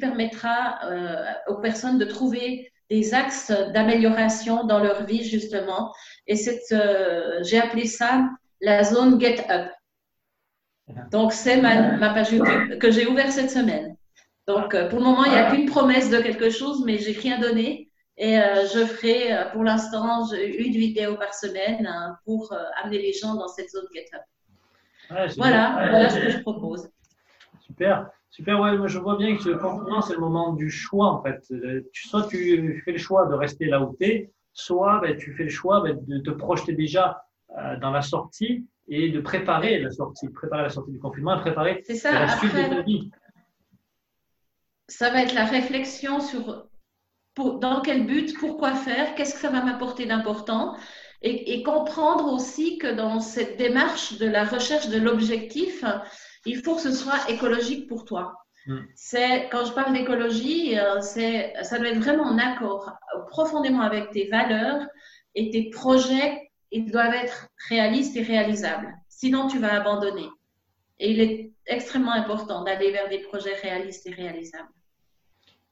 permettra 0.00 0.80
euh, 0.84 1.24
aux 1.46 1.60
personnes 1.60 1.98
de 1.98 2.04
trouver 2.04 2.72
des 2.90 3.14
axes 3.14 3.52
d'amélioration 3.72 4.64
dans 4.64 4.80
leur 4.80 5.04
vie, 5.04 5.22
justement. 5.22 5.92
Et 6.26 6.34
j'ai 6.36 7.58
appelé 7.58 7.86
ça 7.86 8.28
la 8.60 8.82
zone 8.82 9.20
Get 9.20 9.44
Up. 9.50 9.70
Donc, 11.10 11.32
c'est 11.32 11.60
ma, 11.60 11.96
ma, 11.96 12.14
page 12.14 12.32
YouTube 12.32 12.78
que 12.78 12.90
j'ai 12.90 13.06
ouverte 13.06 13.30
cette 13.30 13.50
semaine. 13.50 13.96
Donc, 14.46 14.70
pour 14.88 14.98
le 14.98 15.04
moment, 15.04 15.24
il 15.24 15.32
n'y 15.32 15.38
a 15.38 15.50
qu'une 15.50 15.66
promesse 15.66 16.10
de 16.10 16.18
quelque 16.18 16.50
chose, 16.50 16.84
mais 16.84 16.98
j'ai 16.98 17.12
rien 17.12 17.40
donné. 17.40 17.90
Et 18.18 18.36
je 18.36 18.86
ferai 18.86 19.50
pour 19.52 19.62
l'instant 19.64 20.24
une 20.32 20.72
vidéo 20.72 21.16
par 21.16 21.34
semaine 21.34 21.86
hein, 21.86 22.16
pour 22.24 22.54
amener 22.82 22.98
les 22.98 23.12
gens 23.12 23.34
dans 23.34 23.48
cette 23.48 23.68
zone 23.68 23.84
Get 23.92 24.06
Up. 24.14 25.32
voilà, 25.36 25.88
voilà 25.90 26.08
ce 26.08 26.20
que 26.20 26.30
je 26.30 26.38
propose. 26.38 26.88
Super. 27.60 28.08
Super, 28.36 28.60
ouais, 28.60 28.76
je 28.86 28.98
vois 28.98 29.16
bien 29.16 29.34
que 29.34 29.48
confinement, 29.54 30.02
c'est 30.02 30.12
le 30.12 30.20
moment 30.20 30.52
du 30.52 30.68
choix 30.68 31.10
en 31.10 31.22
fait. 31.22 31.42
Soit 31.94 32.28
tu 32.28 32.82
fais 32.84 32.92
le 32.92 32.98
choix 32.98 33.24
de 33.28 33.34
rester 33.34 33.64
là 33.64 33.80
où 33.80 33.96
tu 33.98 34.06
es, 34.06 34.30
soit 34.52 35.00
ben, 35.00 35.16
tu 35.16 35.32
fais 35.32 35.44
le 35.44 35.48
choix 35.48 35.80
ben, 35.80 35.98
de 36.06 36.18
te 36.18 36.30
projeter 36.30 36.74
déjà 36.74 37.24
euh, 37.56 37.78
dans 37.78 37.90
la 37.90 38.02
sortie 38.02 38.66
et 38.88 39.10
de 39.10 39.20
préparer 39.20 39.78
la 39.80 39.90
sortie, 39.90 40.28
préparer 40.28 40.62
la 40.62 40.70
sortie 40.70 40.92
du 40.92 40.98
confinement 40.98 41.38
préparer 41.40 41.82
ça, 41.94 42.12
la 42.12 42.38
suite 42.38 42.54
de 42.54 42.74
ta 42.74 42.82
vie. 42.82 43.10
Ça 44.88 45.10
va 45.10 45.22
être 45.22 45.34
la 45.34 45.44
réflexion 45.44 46.20
sur 46.20 46.68
pour, 47.34 47.58
dans 47.58 47.82
quel 47.82 48.06
but, 48.06 48.38
pourquoi 48.38 48.74
faire, 48.74 49.14
qu'est-ce 49.14 49.34
que 49.34 49.40
ça 49.40 49.50
va 49.50 49.62
m'apporter 49.62 50.06
d'important 50.06 50.76
et, 51.22 51.54
et 51.54 51.62
comprendre 51.62 52.32
aussi 52.32 52.78
que 52.78 52.92
dans 52.92 53.20
cette 53.20 53.58
démarche 53.58 54.18
de 54.18 54.26
la 54.26 54.44
recherche 54.44 54.88
de 54.88 54.98
l'objectif, 54.98 55.84
il 56.46 56.62
faut 56.62 56.76
que 56.76 56.82
ce 56.82 56.92
soit 56.92 57.28
écologique 57.28 57.88
pour 57.88 58.04
toi. 58.04 58.32
Hmm. 58.66 58.80
C'est 58.94 59.48
quand 59.50 59.64
je 59.64 59.72
parle 59.72 59.92
d'écologie, 59.92 60.78
euh, 60.78 61.00
c'est 61.00 61.52
ça 61.62 61.78
doit 61.78 61.88
être 61.88 62.00
vraiment 62.00 62.24
en 62.24 62.38
accord 62.38 62.92
profondément 63.28 63.80
avec 63.80 64.10
tes 64.10 64.28
valeurs 64.28 64.80
et 65.34 65.50
tes 65.50 65.70
projets. 65.70 66.45
Ils 66.72 66.90
doivent 66.90 67.14
être 67.14 67.48
réalistes 67.68 68.16
et 68.16 68.22
réalisables. 68.22 68.94
Sinon, 69.08 69.48
tu 69.48 69.58
vas 69.58 69.74
abandonner. 69.74 70.28
Et 70.98 71.10
il 71.10 71.20
est 71.20 71.52
extrêmement 71.66 72.12
important 72.12 72.64
d'aller 72.64 72.90
vers 72.90 73.08
des 73.08 73.18
projets 73.18 73.54
réalistes 73.54 74.06
et 74.06 74.12
réalisables. 74.12 74.68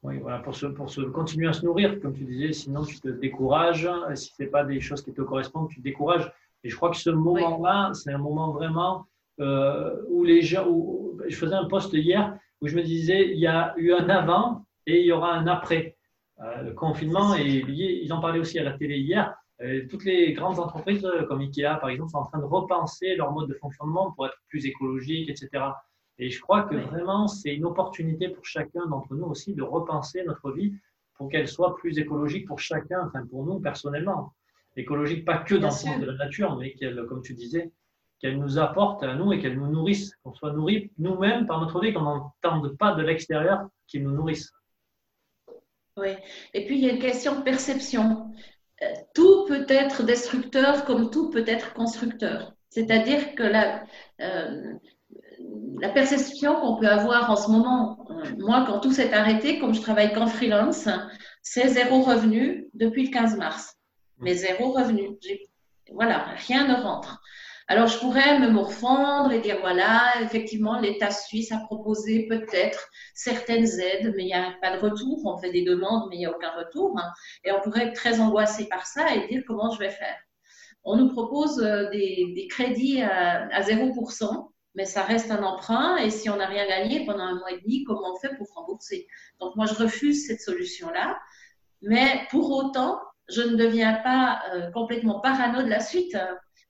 Oui, 0.03 0.19
voilà, 0.19 0.39
pour, 0.41 0.55
se, 0.55 0.67
pour 0.67 0.91
se, 0.91 1.01
continuer 1.01 1.49
à 1.49 1.55
se 1.55 1.65
nourrir, 1.65 1.99
comme 2.01 2.13
tu 2.13 2.25
disais, 2.25 2.53
sinon 2.53 2.85
tu 2.85 3.01
te 3.01 3.09
décourages. 3.09 3.89
Si 4.15 4.35
ce 4.35 4.43
n'est 4.43 4.51
pas 4.51 4.63
des 4.63 4.79
choses 4.81 5.03
qui 5.03 5.15
te 5.15 5.23
correspondent, 5.23 5.69
tu 5.71 5.79
te 5.79 5.83
décourages. 5.83 6.31
Et 6.63 6.69
je 6.69 6.77
crois 6.77 6.91
que 6.91 6.97
ce 6.97 7.11
moment-là, 7.11 7.91
c'est 7.95 8.13
un 8.13 8.19
moment 8.19 8.53
vraiment 8.53 9.07
euh, 9.41 9.97
où 10.09 10.23
les 10.23 10.43
gens, 10.43 10.67
où, 10.69 11.19
je 11.27 11.35
faisais 11.35 11.55
un 11.55 11.65
post 11.65 11.93
hier 11.93 12.39
où 12.61 12.69
je 12.69 12.77
me 12.77 12.83
disais, 12.83 13.31
il 13.31 13.39
y 13.39 13.47
a 13.47 13.75
eu 13.77 13.93
un 13.93 14.09
avant 14.09 14.65
et 14.87 15.01
il 15.01 15.07
y 15.07 15.13
aura 15.13 15.33
un 15.35 15.47
après. 15.47 15.97
Euh, 16.41 16.63
le 16.63 16.73
confinement 16.73 17.35
lié, 17.35 18.01
ils 18.03 18.13
en 18.13 18.21
parlaient 18.21 18.39
aussi 18.39 18.59
à 18.59 18.63
la 18.63 18.73
télé 18.73 18.99
hier. 18.99 19.35
Euh, 19.63 19.87
toutes 19.89 20.05
les 20.05 20.33
grandes 20.33 20.59
entreprises 20.59 21.07
comme 21.29 21.41
Ikea, 21.41 21.79
par 21.81 21.89
exemple, 21.89 22.11
sont 22.11 22.19
en 22.19 22.27
train 22.27 22.39
de 22.39 22.45
repenser 22.45 23.15
leur 23.15 23.33
mode 23.33 23.49
de 23.49 23.55
fonctionnement 23.55 24.13
pour 24.13 24.27
être 24.27 24.37
plus 24.49 24.67
écologique, 24.67 25.29
etc. 25.29 25.65
Et 26.19 26.31
je 26.31 26.41
crois 26.41 26.63
que 26.63 26.75
vraiment, 26.75 27.27
c'est 27.29 27.55
une 27.55 27.65
opportunité 27.65 28.29
pour 28.29 28.45
chacun 28.45 28.87
d'entre 28.87 29.15
nous 29.15 29.27
aussi 29.27 29.55
de 29.55 29.63
repenser 29.63 30.25
notre 30.25 30.53
vie 30.53 30.75
pour 31.15 31.29
qu'elle 31.29 31.49
soit 31.49 31.77
plus 31.77 31.99
écologique 31.99 32.47
pour 32.47 32.59
chacun, 32.59 33.07
enfin 33.07 33.25
pour 33.27 33.45
nous 33.45 33.61
personnellement. 33.61 34.33
Écologique, 34.77 35.25
pas 35.25 35.39
que 35.39 35.55
dans 35.55 35.69
le 35.69 35.73
sens 35.73 36.01
de 36.01 36.07
la 36.07 36.15
nature, 36.15 36.57
mais 36.57 36.75
qu'elle, 36.75 37.05
comme 37.07 37.23
tu 37.23 37.35
disais, 37.35 37.71
qu'elle 38.19 38.39
nous 38.39 38.59
apporte 38.59 39.03
à 39.05 39.15
nous 39.15 39.33
et 39.33 39.41
qu'elle 39.41 39.57
nous 39.57 39.71
nourrisse, 39.71 40.17
qu'on 40.23 40.35
soit 40.35 40.53
nourri 40.53 40.91
nous-mêmes 40.99 41.47
par 41.47 41.61
notre 41.61 41.81
vie, 41.81 41.93
qu'on 41.93 42.03
n'entende 42.03 42.77
pas 42.77 42.95
de 42.95 43.03
l'extérieur 43.03 43.69
qu'il 43.87 44.03
nous 44.03 44.13
nourrisse. 44.13 44.53
Oui, 45.97 46.09
et 46.55 46.67
puis 46.67 46.77
il 46.79 46.85
y 46.85 46.91
a 46.91 46.93
une 46.93 47.01
question 47.01 47.39
de 47.39 47.45
perception. 47.45 48.33
Tout 49.15 49.45
peut 49.47 49.67
être 49.69 50.03
destructeur 50.03 50.85
comme 50.85 51.11
tout 51.11 51.31
peut 51.31 51.45
être 51.47 51.73
constructeur. 51.75 52.55
C'est-à-dire 52.71 53.35
que 53.35 53.43
la, 53.43 53.85
euh, 54.21 54.75
perception 55.95 56.57
qu'on 56.57 56.77
peut 56.77 56.89
avoir 56.89 57.31
en 57.31 57.37
ce 57.37 57.51
moment, 57.51 58.05
euh, 58.11 58.25
moi, 58.39 58.65
quand 58.67 58.81
tout 58.81 58.93
s'est 58.93 59.13
arrêté, 59.13 59.59
comme 59.59 59.75
je 59.75 59.81
travaille 59.81 60.13
qu'en 60.13 60.27
freelance, 60.27 60.89
c'est 61.43 61.69
zéro 61.69 62.03
revenu 62.03 62.69
depuis 62.75 63.05
le 63.07 63.11
15 63.11 63.37
mars. 63.37 63.77
Mais 64.19 64.35
zéro 64.35 64.73
revenu. 64.73 65.11
Voilà, 65.93 66.27
rien 66.49 66.67
ne 66.67 66.83
rentre. 66.83 67.21
Alors, 67.67 67.87
je 67.87 67.99
pourrais 67.99 68.39
me 68.41 68.51
morfondre 68.51 69.33
et 69.33 69.41
dire, 69.41 69.57
voilà, 69.61 70.21
effectivement, 70.21 70.79
l'État 70.79 71.11
suisse 71.11 71.51
a 71.51 71.59
proposé 71.61 72.27
peut-être 72.27 72.89
certaines 73.15 73.81
aides, 73.81 74.13
mais 74.17 74.25
il 74.25 74.27
n'y 74.27 74.35
a 74.35 74.55
pas 74.61 74.77
de 74.77 74.83
retour. 74.83 75.23
On 75.25 75.39
fait 75.39 75.51
des 75.51 75.65
demandes, 75.65 76.09
mais 76.11 76.17
il 76.17 76.19
n'y 76.21 76.27
a 76.27 76.31
aucun 76.31 76.51
retour. 76.51 76.95
Hein. 76.99 77.11
Et 77.43 77.53
on 77.53 77.61
pourrait 77.63 77.87
être 77.87 77.95
très 77.95 78.21
angoissé 78.21 78.67
par 78.69 78.87
ça 78.87 79.15
et 79.15 79.27
dire 79.29 79.43
comment 79.47 79.71
je 79.71 79.79
vais 79.79 79.91
faire? 79.91 80.17
On 80.85 80.97
nous 80.97 81.09
propose 81.09 81.59
euh, 81.61 81.89
des, 81.91 82.47
crédits 82.51 83.01
à, 83.01 83.47
à 83.47 83.63
0%, 83.63 84.51
mais 84.75 84.85
ça 84.85 85.03
reste 85.03 85.31
un 85.31 85.43
emprunt. 85.43 85.97
Et 85.97 86.11
si 86.11 86.29
on 86.29 86.37
n'a 86.37 86.47
rien 86.47 86.67
gagné 86.67 87.07
pendant 87.07 87.25
un 87.25 87.39
mois 87.39 87.51
et 87.51 87.61
demi, 87.61 87.85
comment 87.85 88.13
on 88.15 88.19
fait 88.19 88.37
pour 88.37 88.47
rembourser? 88.55 89.07
Donc, 89.41 89.57
moi, 89.57 89.65
je 89.65 89.75
refuse 89.75 90.27
cette 90.27 90.43
solution-là. 90.43 91.19
Mais 91.81 92.27
pour 92.31 92.51
autant, 92.51 93.01
je 93.31 93.41
ne 93.41 93.57
deviens 93.57 93.95
pas 93.95 94.43
euh, 94.53 94.71
complètement 94.73 95.21
parano 95.21 95.63
de 95.63 95.71
la 95.71 95.81
suite. 95.81 96.15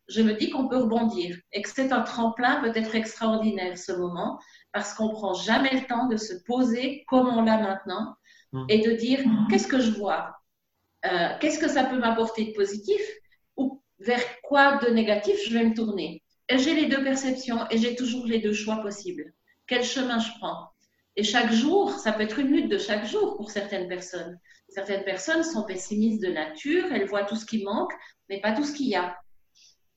Je 0.08 0.23
me 0.23 0.34
dis 0.34 0.50
qu'on 0.50 0.68
peut 0.68 0.78
rebondir 0.78 1.37
et 1.52 1.62
que 1.62 1.68
c'est 1.68 1.92
un 1.92 2.02
tremplin 2.02 2.61
peut-être 2.62 2.94
extraordinaire 2.94 3.78
ce 3.78 3.92
moment 3.92 4.38
parce 4.73 4.92
qu'on 4.94 5.11
prend 5.11 5.34
jamais 5.34 5.73
le 5.73 5.87
temps 5.87 6.08
de 6.08 6.16
se 6.16 6.34
poser 6.46 7.04
comme 7.08 7.28
on 7.28 7.42
l'a 7.42 7.58
maintenant 7.58 8.14
mmh. 8.52 8.66
et 8.68 8.78
de 8.80 8.92
dire 8.92 9.20
qu'est-ce 9.49 9.68
que 9.68 9.80
je 9.80 9.92
vois, 9.92 10.37
euh, 11.06 11.28
qu'est-ce 11.40 11.58
que 11.58 11.68
ça 11.68 11.84
peut 11.84 11.99
m'apporter 11.99 12.46
de 12.46 12.52
positif 12.52 13.00
ou 13.56 13.82
vers 13.99 14.23
quoi 14.42 14.78
de 14.78 14.90
négatif 14.90 15.37
je 15.46 15.56
vais 15.56 15.64
me 15.64 15.75
tourner? 15.75 16.23
Et 16.49 16.58
j'ai 16.58 16.75
les 16.75 16.87
deux 16.87 17.02
perceptions 17.02 17.66
et 17.70 17.78
j'ai 17.78 17.94
toujours 17.94 18.26
les 18.26 18.38
deux 18.38 18.52
choix 18.52 18.82
possibles. 18.82 19.32
Quel 19.66 19.82
chemin 19.82 20.18
je 20.18 20.30
prends? 20.38 20.68
Et 21.16 21.23
chaque 21.23 21.52
jour, 21.52 21.90
ça 21.92 22.12
peut 22.12 22.23
être 22.23 22.38
une 22.38 22.49
lutte 22.49 22.68
de 22.68 22.78
chaque 22.78 23.06
jour 23.06 23.37
pour 23.37 23.50
certaines 23.50 23.88
personnes. 23.88 24.38
Certaines 24.68 25.04
personnes 25.04 25.44
sont 25.44 25.64
pessimistes 25.64 26.23
de 26.23 26.28
nature, 26.28 26.87
elles 26.92 27.06
voient 27.06 27.25
tout 27.25 27.37
ce 27.37 27.46
qui 27.46 27.62
manque, 27.62 27.92
mais 28.28 28.40
pas 28.40 28.52
tout 28.52 28.64
ce 28.64 28.73
qu'il 28.73 28.88
y 28.88 28.96
a. 28.96 29.16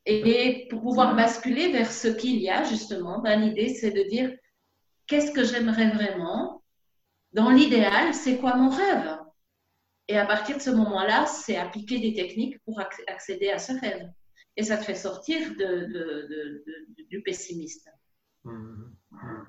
Et 0.09 0.67
pour 0.69 0.81
pouvoir 0.81 1.17
basculer 1.17 1.69
vers 1.73 1.91
ce 1.91 2.07
qu'il 2.07 2.37
y 2.37 2.49
a, 2.49 2.63
justement, 2.63 3.19
ben, 3.19 3.41
l'idée, 3.41 3.67
c'est 3.73 3.91
de 3.91 4.03
dire 4.03 4.31
qu'est-ce 5.05 5.33
que 5.33 5.43
j'aimerais 5.43 5.89
vraiment? 5.89 6.63
Dans 7.33 7.49
l'idéal, 7.49 8.13
c'est 8.13 8.37
quoi 8.37 8.55
mon 8.55 8.69
rêve? 8.69 9.19
Et 10.07 10.17
à 10.17 10.25
partir 10.25 10.55
de 10.55 10.61
ce 10.61 10.69
moment-là, 10.69 11.25
c'est 11.25 11.57
appliquer 11.57 11.99
des 11.99 12.13
techniques 12.13 12.57
pour 12.63 12.79
accéder 13.07 13.49
à 13.49 13.59
ce 13.59 13.73
rêve. 13.73 14.09
Et 14.55 14.63
ça 14.63 14.77
te 14.77 14.85
fait 14.85 14.95
sortir 14.95 15.39
du 17.09 17.21
pessimiste. 17.21 17.89
Mmh, 18.45 18.51
mmh, 18.51 19.17
mmh. 19.21 19.45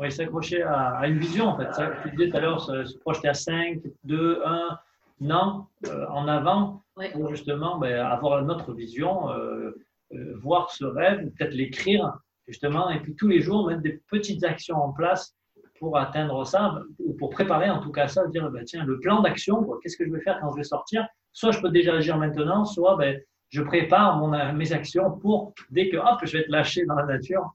Oui, 0.00 0.10
s'accrocher 0.10 0.62
à, 0.62 1.06
une 1.06 1.18
vision, 1.20 1.46
en 1.46 1.56
fait. 1.56 1.70
Tu 2.02 2.16
disais 2.16 2.30
tout 2.30 2.36
à 2.36 2.40
l'heure, 2.40 2.60
se, 2.60 2.98
projeter 2.98 3.28
à 3.28 3.34
5, 3.34 3.80
2, 4.02 4.42
1, 4.44 4.78
non, 5.24 5.66
en 6.10 6.28
avant, 6.28 6.84
pour 7.12 7.28
justement 7.30 7.78
ben, 7.78 8.04
avoir 8.04 8.42
notre 8.42 8.72
vision, 8.72 9.30
euh, 9.30 9.70
euh, 10.12 10.34
voir 10.36 10.70
ce 10.70 10.84
rêve, 10.84 11.28
peut-être 11.30 11.54
l'écrire, 11.54 12.18
justement, 12.46 12.90
et 12.90 13.00
puis 13.00 13.14
tous 13.16 13.28
les 13.28 13.40
jours 13.40 13.66
mettre 13.66 13.82
des 13.82 14.00
petites 14.10 14.44
actions 14.44 14.76
en 14.76 14.92
place 14.92 15.34
pour 15.78 15.98
atteindre 15.98 16.46
ça, 16.46 16.78
ou 16.98 17.14
pour 17.14 17.30
préparer 17.30 17.68
en 17.68 17.80
tout 17.80 17.90
cas 17.90 18.06
ça, 18.06 18.26
dire, 18.28 18.48
ben, 18.50 18.64
tiens, 18.64 18.84
le 18.84 19.00
plan 19.00 19.22
d'action, 19.22 19.66
qu'est-ce 19.82 19.96
que 19.96 20.06
je 20.06 20.12
vais 20.12 20.20
faire 20.20 20.38
quand 20.40 20.52
je 20.52 20.56
vais 20.56 20.64
sortir? 20.64 21.06
Soit 21.32 21.50
je 21.50 21.60
peux 21.60 21.70
déjà 21.70 21.94
agir 21.94 22.16
maintenant, 22.16 22.64
soit 22.64 22.96
ben, 22.96 23.20
je 23.48 23.62
prépare 23.62 24.18
mon, 24.18 24.52
mes 24.52 24.72
actions 24.72 25.10
pour, 25.18 25.52
dès 25.70 25.88
que 25.88 25.96
hop, 25.96 26.20
je 26.22 26.32
vais 26.32 26.40
être 26.40 26.48
lâché 26.48 26.84
dans 26.86 26.94
la 26.94 27.06
nature. 27.06 27.54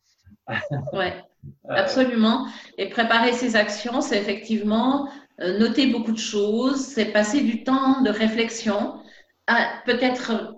Oui, 0.94 1.06
absolument. 1.70 2.48
Et 2.78 2.90
préparer 2.90 3.32
ses 3.34 3.56
actions, 3.56 4.02
c'est 4.02 4.18
effectivement 4.18 5.08
euh, 5.08 5.12
noter 5.40 5.88
beaucoup 5.88 6.12
de 6.12 6.18
choses, 6.18 6.80
c'est 6.80 7.12
passer 7.12 7.42
du 7.42 7.64
temps 7.64 8.02
de 8.02 8.10
réflexion. 8.10 9.02
Peut-être 9.86 10.56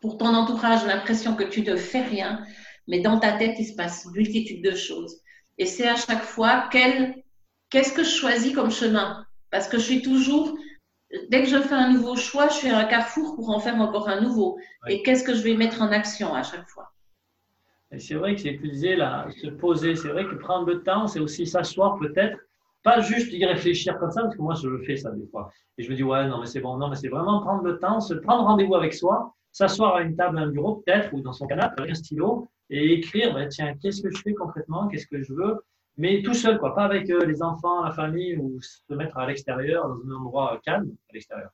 pour 0.00 0.16
ton 0.18 0.34
entourage 0.34 0.86
l'impression 0.86 1.34
que 1.34 1.44
tu 1.44 1.62
ne 1.62 1.76
fais 1.76 2.02
rien, 2.02 2.44
mais 2.86 3.00
dans 3.00 3.18
ta 3.18 3.32
tête, 3.32 3.56
il 3.58 3.66
se 3.66 3.74
passe 3.74 4.04
une 4.06 4.12
multitude 4.12 4.64
de 4.64 4.74
choses. 4.74 5.20
Et 5.58 5.66
c'est 5.66 5.88
à 5.88 5.96
chaque 5.96 6.22
fois 6.22 6.68
qu'est-ce 6.70 7.92
que 7.92 8.02
je 8.02 8.10
choisis 8.10 8.54
comme 8.54 8.70
chemin? 8.70 9.26
Parce 9.50 9.68
que 9.68 9.78
je 9.78 9.84
suis 9.84 10.02
toujours, 10.02 10.56
dès 11.28 11.42
que 11.42 11.48
je 11.48 11.60
fais 11.60 11.74
un 11.74 11.92
nouveau 11.92 12.16
choix, 12.16 12.48
je 12.48 12.54
suis 12.54 12.70
à 12.70 12.78
un 12.78 12.84
carrefour 12.84 13.34
pour 13.34 13.50
en 13.50 13.60
faire 13.60 13.76
encore 13.76 14.08
un 14.08 14.20
nouveau. 14.20 14.58
Et 14.88 15.02
qu'est-ce 15.02 15.24
que 15.24 15.34
je 15.34 15.42
vais 15.42 15.54
mettre 15.54 15.82
en 15.82 15.90
action 15.92 16.34
à 16.34 16.42
chaque 16.42 16.68
fois? 16.68 16.92
Et 17.90 17.98
c'est 17.98 18.14
vrai 18.14 18.34
que 18.34 18.40
c'est 18.40 18.50
utiliser 18.50 18.96
là, 18.96 19.26
se 19.42 19.48
poser. 19.48 19.96
C'est 19.96 20.08
vrai 20.08 20.24
que 20.24 20.34
prendre 20.34 20.66
le 20.66 20.82
temps, 20.82 21.06
c'est 21.08 21.20
aussi 21.20 21.46
s'asseoir 21.46 21.98
peut-être 21.98 22.38
pas 22.82 23.00
juste 23.00 23.32
y 23.32 23.44
réfléchir 23.44 23.98
comme 23.98 24.10
ça, 24.10 24.22
parce 24.22 24.36
que 24.36 24.42
moi, 24.42 24.54
je 24.54 24.68
le 24.68 24.82
fais 24.84 24.96
ça 24.96 25.10
des 25.10 25.26
fois. 25.26 25.50
Et 25.76 25.82
je 25.82 25.90
me 25.90 25.96
dis, 25.96 26.02
ouais, 26.02 26.26
non, 26.28 26.40
mais 26.40 26.46
c'est 26.46 26.60
bon, 26.60 26.76
non, 26.76 26.88
mais 26.88 26.96
c'est 26.96 27.08
vraiment 27.08 27.40
prendre 27.40 27.62
le 27.62 27.78
temps, 27.78 28.00
se 28.00 28.14
prendre 28.14 28.44
rendez-vous 28.44 28.74
avec 28.74 28.94
soi, 28.94 29.34
s'asseoir 29.52 29.96
à 29.96 30.02
une 30.02 30.16
table, 30.16 30.38
à 30.38 30.42
un 30.42 30.48
bureau 30.48 30.76
peut-être, 30.76 31.12
ou 31.12 31.20
dans 31.20 31.32
son 31.32 31.46
canapé, 31.46 31.82
un 31.88 31.94
stylo, 31.94 32.48
et 32.70 32.92
écrire, 32.94 33.34
bah, 33.34 33.46
tiens, 33.46 33.74
qu'est-ce 33.80 34.02
que 34.02 34.10
je 34.10 34.22
fais 34.22 34.34
concrètement, 34.34 34.88
qu'est-ce 34.88 35.06
que 35.06 35.22
je 35.22 35.32
veux, 35.32 35.62
mais 35.96 36.22
tout 36.22 36.34
seul, 36.34 36.58
quoi, 36.58 36.74
pas 36.74 36.84
avec 36.84 37.10
euh, 37.10 37.24
les 37.26 37.42
enfants, 37.42 37.82
la 37.82 37.90
famille, 37.90 38.36
ou 38.36 38.60
se 38.60 38.94
mettre 38.94 39.18
à 39.18 39.26
l'extérieur, 39.26 39.88
dans 39.88 39.96
un 39.96 40.16
endroit 40.16 40.60
calme, 40.64 40.90
à 41.10 41.12
l'extérieur. 41.12 41.50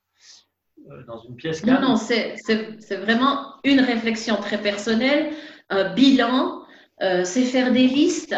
Euh, 0.90 1.02
dans 1.06 1.18
une 1.22 1.36
pièce 1.36 1.62
calme. 1.62 1.80
Non, 1.82 1.90
non, 1.90 1.96
c'est 1.96 2.96
vraiment 2.96 3.54
une 3.64 3.80
réflexion 3.80 4.36
très 4.36 4.60
personnelle, 4.60 5.32
un 5.70 5.94
bilan, 5.94 6.62
euh, 7.02 7.24
c'est 7.24 7.44
faire 7.44 7.72
des 7.72 7.86
listes, 7.86 8.36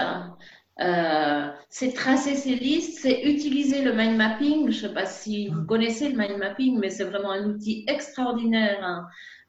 euh, 0.80 1.50
c'est 1.78 1.92
tracer 1.92 2.36
ces 2.36 2.54
listes, 2.54 3.00
c'est 3.02 3.20
utiliser 3.24 3.82
le 3.82 3.92
mind 3.92 4.16
mapping. 4.16 4.70
Je 4.70 4.76
ne 4.86 4.88
sais 4.88 4.94
pas 4.94 5.04
si 5.04 5.48
vous 5.48 5.66
connaissez 5.66 6.08
le 6.08 6.16
mind 6.16 6.38
mapping, 6.38 6.78
mais 6.78 6.88
c'est 6.88 7.04
vraiment 7.04 7.32
un 7.32 7.44
outil 7.44 7.84
extraordinaire 7.86 8.78
hein, 8.82 9.06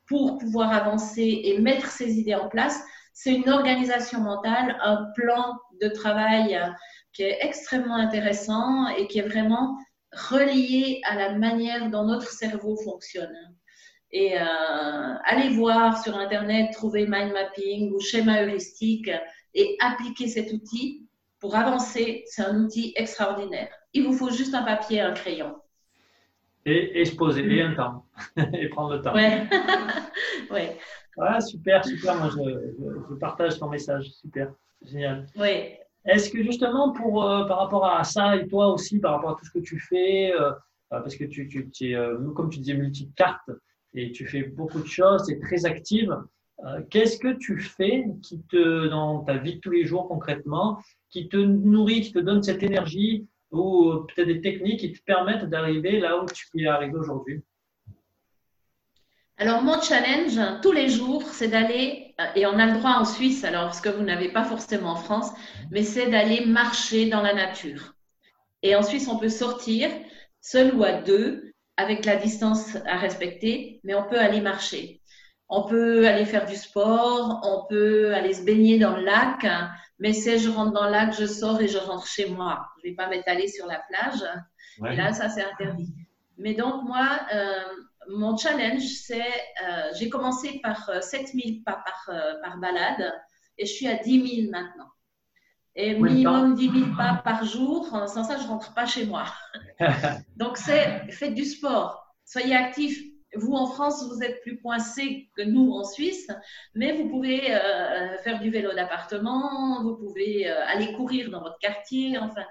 pour 0.10 0.38
pouvoir 0.38 0.74
avancer 0.74 1.40
et 1.46 1.58
mettre 1.60 1.90
ses 1.90 2.20
idées 2.20 2.36
en 2.36 2.50
place. 2.50 2.84
C'est 3.14 3.34
une 3.34 3.50
organisation 3.50 4.20
mentale, 4.20 4.76
un 4.84 5.06
plan 5.16 5.58
de 5.82 5.88
travail 5.88 6.58
euh, 6.58 6.68
qui 7.14 7.24
est 7.24 7.38
extrêmement 7.40 7.96
intéressant 7.96 8.90
et 8.90 9.08
qui 9.08 9.20
est 9.20 9.30
vraiment 9.30 9.78
relié 10.12 11.00
à 11.06 11.16
la 11.16 11.38
manière 11.38 11.90
dont 11.90 12.04
notre 12.04 12.30
cerveau 12.30 12.76
fonctionne. 12.84 13.38
Et 14.12 14.38
euh, 14.38 15.14
allez 15.24 15.48
voir 15.56 16.04
sur 16.04 16.18
Internet, 16.18 16.74
trouver 16.74 17.08
mind 17.08 17.32
mapping 17.32 17.94
ou 17.94 18.02
schéma 18.02 18.42
heuristique 18.42 19.10
et 19.54 19.78
appliquer 19.80 20.28
cet 20.28 20.52
outil 20.52 21.07
pour 21.48 21.56
avancer, 21.56 22.26
c'est 22.26 22.42
un 22.42 22.62
outil 22.62 22.92
extraordinaire. 22.98 23.70
Il 23.94 24.04
vous 24.04 24.12
faut 24.12 24.30
juste 24.30 24.54
un 24.54 24.64
papier 24.64 24.98
et 24.98 25.02
un 25.02 25.14
crayon. 25.14 25.56
Et, 26.66 27.06
se 27.06 27.16
poser, 27.16 27.42
et 27.50 27.62
un 27.62 27.74
temps, 27.74 28.06
et 28.54 28.68
prendre 28.68 28.96
le 28.96 29.02
temps. 29.02 29.14
Ouais. 29.14 29.48
ouais. 30.52 30.78
Ah, 31.18 31.40
super, 31.40 31.86
super. 31.86 32.16
Moi, 32.16 32.30
je, 32.32 33.16
partage 33.16 33.58
ton 33.58 33.70
message. 33.70 34.10
Super, 34.10 34.52
génial. 34.84 35.26
Oui. 35.38 35.70
Est-ce 36.04 36.30
que 36.30 36.44
justement, 36.44 36.92
pour, 36.92 37.24
euh, 37.24 37.46
par 37.46 37.60
rapport 37.60 37.86
à 37.86 38.04
ça, 38.04 38.36
et 38.36 38.46
toi 38.46 38.74
aussi, 38.74 39.00
par 39.00 39.14
rapport 39.14 39.30
à 39.30 39.36
tout 39.36 39.46
ce 39.46 39.52
que 39.52 39.64
tu 39.64 39.80
fais, 39.80 40.34
euh, 40.34 40.50
euh, 40.50 41.00
parce 41.00 41.16
que 41.16 41.24
tu, 41.24 41.48
tu, 41.48 41.70
tu 41.70 41.94
es, 41.94 41.98
comme 42.36 42.50
tu 42.50 42.60
disais, 42.60 42.74
multi-carte, 42.74 43.52
et 43.94 44.12
tu 44.12 44.28
fais 44.28 44.44
beaucoup 44.44 44.82
de 44.82 44.88
choses, 44.88 45.26
tu 45.26 45.34
es 45.34 45.40
très 45.40 45.66
active, 45.66 46.14
qu'est-ce 46.90 47.18
que 47.18 47.38
tu 47.38 47.58
fais 47.58 48.06
qui 48.22 48.42
te, 48.42 48.88
dans 48.88 49.24
ta 49.24 49.38
vie 49.38 49.56
de 49.56 49.60
tous 49.62 49.72
les 49.72 49.86
jours 49.86 50.10
concrètement, 50.10 50.80
qui 51.10 51.30
te 51.30 51.38
nourrit, 51.38 52.02
qui 52.02 52.14
te 52.14 52.20
donne 52.20 52.44
cette 52.44 52.64
énergie 52.64 53.28
ou 53.52 54.06
peut-être 54.08 54.28
des 54.28 54.42
techniques 54.42 54.80
qui 54.80 54.94
te 54.94 55.04
permettent 55.04 55.50
d'arriver 55.50 56.00
là 56.00 56.22
où 56.22 56.26
tu 56.26 56.46
es 56.62 56.68
arrivé 56.68 56.96
aujourd'hui 56.96 57.42
alors, 59.40 59.62
mon 59.62 59.80
challenge 59.80 60.40
tous 60.64 60.72
les 60.72 60.90
jours, 60.90 61.22
c'est 61.22 61.48
d'aller, 61.48 62.16
et 62.36 62.48
on 62.48 62.58
a 62.58 62.66
le 62.66 62.80
droit 62.80 62.94
en 62.94 63.06
Suisse, 63.06 63.44
alors 63.44 63.76
ce 63.76 63.84
que 63.84 63.90
vous 63.90 64.02
n'avez 64.02 64.30
pas 64.30 64.44
forcément 64.44 64.94
en 64.94 64.96
France, 64.96 65.30
mais 65.70 65.84
c'est 65.84 66.10
d'aller 66.10 66.48
marcher 66.48 67.08
dans 67.08 67.22
la 67.22 67.36
nature. 67.36 67.94
Et 68.64 68.76
en 68.76 68.82
Suisse, 68.82 69.08
on 69.08 69.20
peut 69.20 69.30
sortir 69.30 69.92
seul 70.42 70.74
ou 70.74 70.84
à 70.84 70.94
deux, 70.94 71.54
avec 71.78 72.06
la 72.06 72.16
distance 72.16 72.78
à 72.88 72.98
respecter, 72.98 73.80
mais 73.84 73.94
on 73.94 74.10
peut 74.10 74.20
aller 74.20 74.42
marcher. 74.42 75.02
On 75.50 75.68
peut 75.68 76.08
aller 76.08 76.26
faire 76.26 76.48
du 76.48 76.56
sport, 76.56 77.40
on 77.44 77.68
peut 77.70 78.16
aller 78.16 78.34
se 78.34 78.44
baigner 78.44 78.80
dans 78.80 78.98
le 78.98 79.04
lac, 79.04 79.46
mais 80.00 80.14
c'est 80.14 80.38
je 80.38 80.50
rentre 80.50 80.74
dans 80.74 80.86
le 80.86 80.92
lac, 80.92 81.14
je 81.18 81.26
sors 81.26 81.60
et 81.62 81.68
je 81.68 81.78
rentre 81.78 82.08
chez 82.08 82.30
moi. 82.30 82.68
Je 82.78 82.88
ne 82.88 82.92
vais 82.92 82.96
pas 82.96 83.08
m'étaler 83.08 83.48
sur 83.48 83.66
la 83.66 83.80
plage. 83.90 84.24
Et 84.92 84.96
là, 84.96 85.12
ça, 85.14 85.30
c'est 85.30 85.44
interdit. 85.44 85.94
Mais 86.38 86.54
donc, 86.54 86.84
moi, 86.84 87.20
euh, 87.34 87.64
mon 88.10 88.38
challenge, 88.38 88.84
c'est, 88.84 89.20
euh, 89.20 89.90
j'ai 89.98 90.10
commencé 90.10 90.60
par 90.62 90.92
7000 91.02 91.60
euh, 91.60 91.64
pas 91.66 91.84
par, 91.84 92.16
par 92.44 92.58
balade 92.58 93.12
et 93.58 93.66
je 93.66 93.74
suis 93.74 93.88
à 93.88 93.96
10 93.96 94.44
000 94.44 94.52
maintenant. 94.52 94.90
Et 95.76 95.96
minimum 95.96 96.56
10 96.56 96.72
000 96.72 96.96
pas 96.96 97.22
par 97.24 97.44
jour. 97.44 97.88
Sans 98.08 98.24
ça, 98.24 98.38
je 98.38 98.44
ne 98.44 98.48
rentre 98.48 98.74
pas 98.74 98.86
chez 98.86 99.06
moi. 99.06 99.26
donc, 100.36 100.58
c'est 100.58 101.12
faites 101.12 101.34
du 101.34 101.46
sport. 101.46 102.16
Soyez 102.26 102.56
actifs 102.56 103.00
vous, 103.36 103.54
en 103.54 103.68
France, 103.68 104.08
vous 104.08 104.24
êtes 104.24 104.42
plus 104.42 104.60
coincé 104.60 105.30
que 105.36 105.42
nous 105.42 105.72
en 105.72 105.84
Suisse, 105.84 106.28
mais 106.74 106.94
vous 106.94 107.10
pouvez 107.10 107.54
euh, 107.54 108.18
faire 108.20 108.40
du 108.40 108.50
vélo 108.50 108.74
d'appartement, 108.74 109.84
vous 109.84 109.96
pouvez 109.96 110.50
euh, 110.50 110.66
aller 110.66 110.94
courir 110.94 111.30
dans 111.30 111.42
votre 111.42 111.60
quartier. 111.60 112.18
Enfin, 112.18 112.44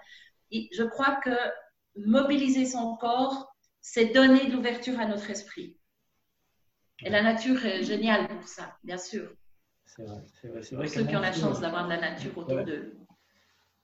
je 0.50 0.82
crois 0.82 1.16
que 1.24 1.30
mobiliser 1.96 2.66
son 2.66 2.96
corps, 2.96 3.54
c'est 3.80 4.06
donner 4.06 4.46
de 4.46 4.52
l'ouverture 4.52 5.00
à 5.00 5.06
notre 5.06 5.30
esprit. 5.30 5.76
Et 7.04 7.10
la 7.10 7.22
nature 7.22 7.64
est 7.64 7.82
géniale 7.82 8.28
pour 8.28 8.48
ça, 8.48 8.76
bien 8.84 8.98
sûr. 8.98 9.30
C'est 9.84 10.02
vrai, 10.02 10.22
c'est 10.32 10.48
vrai. 10.48 10.60
vrai 10.60 10.84
pour 10.84 10.88
ceux 10.88 11.04
qui 11.04 11.16
ont 11.16 11.20
la 11.20 11.32
chance 11.32 11.60
d'avoir 11.60 11.84
de 11.84 11.90
la 11.90 12.00
nature 12.00 12.36
autour 12.36 12.64
d'eux. 12.64 12.96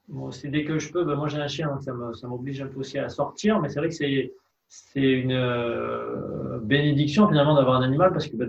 Bon, 0.09 0.31
c'est 0.31 0.49
dès 0.49 0.65
que 0.65 0.79
je 0.79 0.91
peux, 0.91 1.05
ben 1.05 1.15
moi 1.15 1.29
j'ai 1.29 1.39
un 1.39 1.49
chien, 1.49 1.69
donc 1.69 1.83
ça 2.17 2.27
m'oblige 2.27 2.61
un 2.61 2.67
peu 2.67 2.81
aussi 2.81 2.99
à 2.99 3.09
sortir, 3.09 3.61
mais 3.61 3.69
c'est 3.69 3.79
vrai 3.79 3.89
que 3.89 3.95
c'est 3.95 4.33
c'est 4.75 5.03
une 5.03 5.33
euh, 5.33 6.59
bénédiction 6.63 7.29
finalement 7.29 7.55
d'avoir 7.55 7.77
un 7.77 7.83
animal 7.83 8.11
parce 8.11 8.27
que 8.27 8.37
bah, 8.37 8.47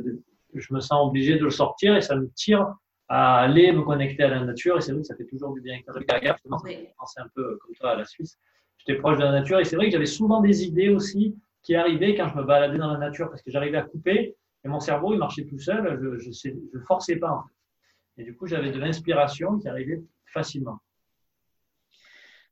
je 0.54 0.74
me 0.74 0.80
sens 0.80 1.06
obligé 1.06 1.38
de 1.38 1.44
le 1.44 1.50
sortir 1.50 1.98
et 1.98 2.02
ça 2.02 2.16
me 2.16 2.30
tire 2.30 2.76
à 3.10 3.40
aller 3.40 3.74
me 3.74 3.82
connecter 3.82 4.24
à 4.24 4.30
la 4.30 4.40
nature 4.40 4.78
et 4.78 4.82
c'est 4.82 4.94
vrai 4.94 5.02
que 5.02 5.08
ça 5.08 5.18
fait 5.18 5.26
toujours 5.26 5.54
du 5.54 5.60
bien. 5.60 5.78
Avec 5.86 6.08
pensais 6.98 7.20
un 7.20 7.28
peu 7.36 7.58
comme 7.58 7.76
toi 7.76 7.92
à 7.92 7.96
la 7.98 8.06
Suisse. 8.06 8.40
J'étais 8.78 8.98
proche 9.02 9.18
de 9.18 9.24
la 9.24 9.34
nature 9.34 9.60
et 9.60 9.66
c'est 9.66 9.76
vrai 9.76 9.88
que 9.88 9.92
j'avais 9.92 10.06
souvent 10.06 10.40
des 10.40 10.64
idées 10.64 10.88
aussi 10.88 11.36
qui 11.62 11.76
arrivaient 11.76 12.16
quand 12.16 12.30
je 12.30 12.36
me 12.38 12.44
baladais 12.44 12.78
dans 12.78 12.94
la 12.94 13.00
nature 13.00 13.30
parce 13.30 13.42
que 13.42 13.52
j'arrivais 13.52 13.78
à 13.78 13.84
couper 13.84 14.38
et 14.64 14.68
mon 14.70 14.80
cerveau 14.80 15.12
il 15.12 15.20
marchait 15.20 15.44
tout 15.44 15.60
seul, 15.60 16.00
je 16.02 16.30
ne 16.30 16.56
je, 16.74 16.80
forçais 16.88 17.18
pas 17.18 17.32
en 17.32 17.44
fait. 17.44 18.22
Et 18.22 18.24
du 18.24 18.34
coup 18.34 18.48
j'avais 18.48 18.72
de 18.72 18.80
l'inspiration 18.80 19.60
qui 19.60 19.68
arrivait 19.68 20.02
facilement. 20.28 20.80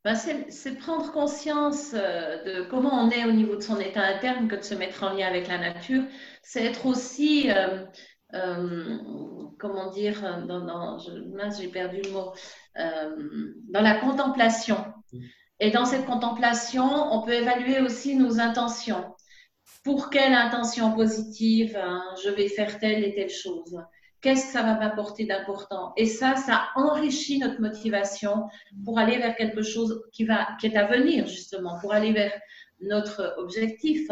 Ben, 0.03 0.15
c'est 0.15 0.75
prendre 0.79 1.11
conscience 1.11 1.93
euh, 1.93 2.43
de 2.43 2.63
comment 2.63 3.05
on 3.05 3.11
est 3.11 3.25
au 3.25 3.31
niveau 3.31 3.55
de 3.55 3.61
son 3.61 3.79
état 3.79 4.01
interne 4.01 4.47
que 4.47 4.55
de 4.55 4.63
se 4.63 4.73
mettre 4.73 5.03
en 5.03 5.13
lien 5.13 5.27
avec 5.27 5.47
la 5.47 5.59
nature. 5.59 6.03
C'est 6.41 6.65
être 6.65 6.87
aussi, 6.87 7.51
euh, 7.51 7.85
euh, 8.33 8.97
comment 9.59 9.91
dire, 9.91 10.21
dans, 10.47 10.97
j'ai 10.97 11.67
perdu 11.67 12.01
le 12.01 12.11
mot, 12.11 12.33
dans 12.75 13.81
la 13.81 13.99
contemplation. 13.99 14.77
Et 15.59 15.69
dans 15.69 15.85
cette 15.85 16.07
contemplation, 16.07 17.13
on 17.13 17.21
peut 17.21 17.33
évaluer 17.33 17.79
aussi 17.81 18.15
nos 18.15 18.39
intentions. 18.39 19.15
Pour 19.83 20.09
quelle 20.09 20.33
intention 20.33 20.95
positive 20.95 21.77
hein, 21.77 22.03
je 22.23 22.29
vais 22.29 22.47
faire 22.47 22.79
telle 22.79 23.03
et 23.03 23.13
telle 23.13 23.29
chose 23.29 23.77
Qu'est-ce 24.21 24.47
que 24.47 24.51
ça 24.51 24.61
va 24.61 24.75
m'apporter 24.75 25.25
d'important? 25.25 25.93
Et 25.97 26.05
ça, 26.05 26.35
ça 26.35 26.69
enrichit 26.75 27.39
notre 27.39 27.59
motivation 27.59 28.47
pour 28.85 28.99
aller 28.99 29.17
vers 29.17 29.35
quelque 29.35 29.63
chose 29.63 30.03
qui, 30.13 30.25
va, 30.25 30.47
qui 30.59 30.67
est 30.67 30.77
à 30.77 30.85
venir, 30.85 31.25
justement, 31.27 31.79
pour 31.79 31.93
aller 31.93 32.13
vers 32.13 32.33
notre 32.81 33.35
objectif. 33.37 34.07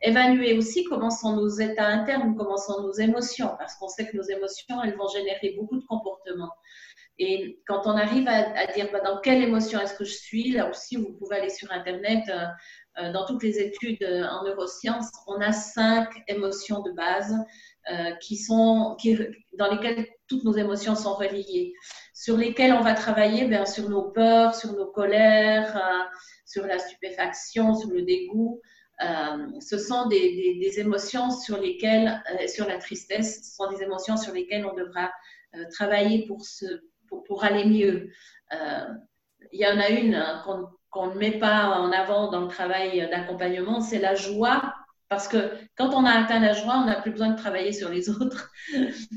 Évaluer 0.00 0.56
aussi 0.56 0.84
comment 0.84 1.10
sont 1.10 1.36
nos 1.36 1.48
états 1.48 1.86
internes, 1.86 2.34
comment 2.36 2.56
sont 2.56 2.82
nos 2.82 2.92
émotions, 2.92 3.50
parce 3.58 3.74
qu'on 3.76 3.88
sait 3.88 4.08
que 4.08 4.16
nos 4.16 4.22
émotions, 4.22 4.82
elles 4.82 4.96
vont 4.96 5.08
générer 5.08 5.54
beaucoup 5.58 5.76
de 5.76 5.84
comportements. 5.86 6.52
Et 7.18 7.60
quand 7.66 7.82
on 7.86 7.96
arrive 7.96 8.28
à, 8.28 8.66
dire 8.72 8.90
bah, 8.92 9.00
dans 9.00 9.20
quelle 9.20 9.42
émotion 9.42 9.80
est-ce 9.80 9.94
que 9.94 10.04
je 10.04 10.14
suis, 10.14 10.52
là 10.52 10.70
aussi, 10.70 10.96
vous 10.96 11.12
pouvez 11.14 11.38
aller 11.38 11.50
sur 11.50 11.70
Internet, 11.72 12.22
euh, 12.28 12.44
euh, 13.00 13.12
dans 13.12 13.26
toutes 13.26 13.42
les 13.42 13.58
études 13.58 14.02
euh, 14.02 14.24
en 14.24 14.44
neurosciences, 14.44 15.10
on 15.26 15.40
a 15.40 15.50
cinq 15.50 16.08
émotions 16.28 16.82
de 16.82 16.92
base 16.92 17.34
qui 18.20 18.36
sont, 18.36 18.96
qui, 19.00 19.18
dans 19.58 19.70
lesquelles 19.70 20.06
toutes 20.26 20.44
nos 20.44 20.54
émotions 20.54 20.94
sont 20.94 21.14
reliées, 21.14 21.72
sur 22.14 22.36
lesquelles 22.36 22.72
on 22.72 22.82
va 22.82 22.94
travailler 22.94 23.46
bien, 23.46 23.64
sur 23.64 23.88
nos 23.88 24.10
peurs, 24.10 24.54
sur 24.54 24.72
nos 24.72 24.86
colères, 24.86 26.10
sur 26.44 26.66
la 26.66 26.78
stupéfaction, 26.78 27.74
sur 27.74 27.90
le 27.90 28.02
dégoût. 28.02 28.60
ce 29.60 29.78
sont 29.78 30.06
des, 30.08 30.78
émotions 30.78 31.30
sur 31.30 31.58
lesquelles, 31.58 32.22
sur 32.48 32.68
la 32.68 32.78
tristesse, 32.78 33.40
ce 33.42 33.56
sont 33.56 33.70
des 33.70 33.82
émotions 33.82 34.16
sur 34.16 34.34
lesquelles 34.34 34.66
on 34.66 34.74
devra 34.74 35.10
travailler 35.70 36.26
pour 36.26 36.44
se 36.44 36.66
pour, 37.08 37.44
aller 37.44 37.64
mieux. 37.64 38.10
Euh, 38.52 38.86
il 39.52 39.60
y 39.60 39.66
en 39.66 39.78
a 39.78 39.88
une 39.88 40.14
hein, 40.14 40.42
qu'on 40.90 41.06
ne 41.08 41.18
met 41.18 41.38
pas 41.38 41.78
en 41.78 41.90
avant 41.92 42.30
dans 42.30 42.42
le 42.42 42.48
travail 42.48 43.08
d'accompagnement, 43.10 43.80
c'est 43.80 43.98
la 43.98 44.14
joie. 44.14 44.74
Parce 45.08 45.26
que 45.26 45.52
quand 45.76 45.94
on 45.94 46.04
a 46.04 46.10
atteint 46.10 46.38
la 46.38 46.52
joie, 46.52 46.78
on 46.82 46.84
n'a 46.84 47.00
plus 47.00 47.10
besoin 47.10 47.30
de 47.30 47.36
travailler 47.36 47.72
sur 47.72 47.88
les 47.88 48.10
autres. 48.20 48.50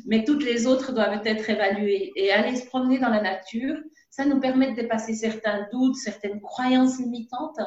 Mais 0.05 0.23
toutes 0.23 0.43
les 0.43 0.67
autres 0.67 0.93
doivent 0.93 1.21
être 1.25 1.49
évaluées. 1.49 2.11
Et 2.15 2.31
aller 2.31 2.55
se 2.55 2.65
promener 2.65 2.99
dans 2.99 3.09
la 3.09 3.21
nature, 3.21 3.77
ça 4.09 4.25
nous 4.25 4.39
permet 4.39 4.71
de 4.71 4.75
dépasser 4.75 5.13
certains 5.13 5.67
doutes, 5.71 5.95
certaines 5.95 6.41
croyances 6.41 6.99
limitantes. 6.99 7.59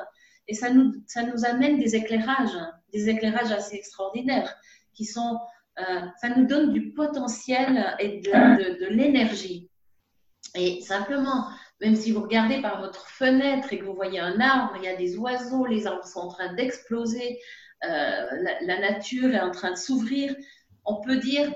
Et 0.48 0.54
ça 0.54 0.70
nous, 0.70 0.92
ça 1.06 1.22
nous 1.22 1.44
amène 1.44 1.78
des 1.78 1.96
éclairages, 1.96 2.56
des 2.92 3.08
éclairages 3.08 3.52
assez 3.52 3.76
extraordinaires, 3.76 4.54
qui 4.92 5.04
sont, 5.04 5.38
euh, 5.78 6.00
ça 6.20 6.28
nous 6.30 6.46
donne 6.46 6.72
du 6.72 6.92
potentiel 6.92 7.96
et 7.98 8.20
de 8.20 8.86
l'énergie. 8.86 9.70
Et 10.54 10.80
simplement, 10.82 11.48
même 11.80 11.96
si 11.96 12.12
vous 12.12 12.20
regardez 12.20 12.60
par 12.60 12.80
votre 12.80 13.08
fenêtre 13.08 13.72
et 13.72 13.78
que 13.78 13.84
vous 13.84 13.94
voyez 13.94 14.20
un 14.20 14.40
arbre, 14.40 14.74
il 14.76 14.84
y 14.84 14.88
a 14.88 14.96
des 14.96 15.16
oiseaux, 15.16 15.66
les 15.66 15.86
arbres 15.86 16.04
sont 16.04 16.20
en 16.20 16.28
train 16.28 16.54
d'exploser, 16.54 17.40
euh, 17.88 18.44
la, 18.62 18.78
nature 18.80 19.34
est 19.34 19.40
en 19.40 19.50
train 19.50 19.72
de 19.72 19.76
s'ouvrir, 19.76 20.34
on 20.84 21.00
peut 21.00 21.16
dire, 21.16 21.52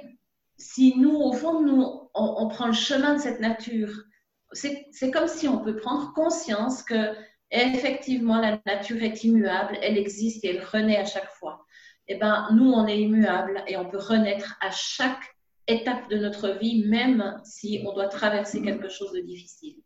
si 0.56 0.94
nous, 0.96 1.14
au 1.14 1.32
fond, 1.32 1.60
nous, 1.60 2.08
on, 2.14 2.48
prend 2.48 2.66
le 2.66 2.72
chemin 2.72 3.14
de 3.14 3.20
cette 3.20 3.40
nature, 3.40 3.90
c'est 4.52 5.10
comme 5.12 5.28
si 5.28 5.46
on 5.46 5.58
peut 5.58 5.76
prendre 5.76 6.12
conscience 6.14 6.82
que 6.82 7.14
effectivement 7.50 8.40
la 8.40 8.60
nature 8.66 9.02
est 9.02 9.24
immuable, 9.24 9.78
elle 9.82 9.96
existe 9.96 10.44
et 10.44 10.56
elle 10.56 10.64
renaît 10.64 10.98
à 10.98 11.04
chaque 11.04 11.30
fois. 11.32 11.64
Eh 12.08 12.16
ben, 12.16 12.48
nous, 12.52 12.70
on 12.72 12.86
est 12.86 13.00
immuable 13.00 13.62
et 13.66 13.76
on 13.76 13.88
peut 13.88 13.98
renaître 13.98 14.56
à 14.60 14.70
chaque 14.70 15.22
étape 15.66 16.08
de 16.08 16.16
notre 16.16 16.58
vie, 16.58 16.84
même 16.86 17.38
si 17.44 17.84
on 17.86 17.92
doit 17.92 18.08
traverser 18.08 18.62
quelque 18.62 18.88
chose 18.88 19.12
de 19.12 19.20
difficile. 19.20 19.76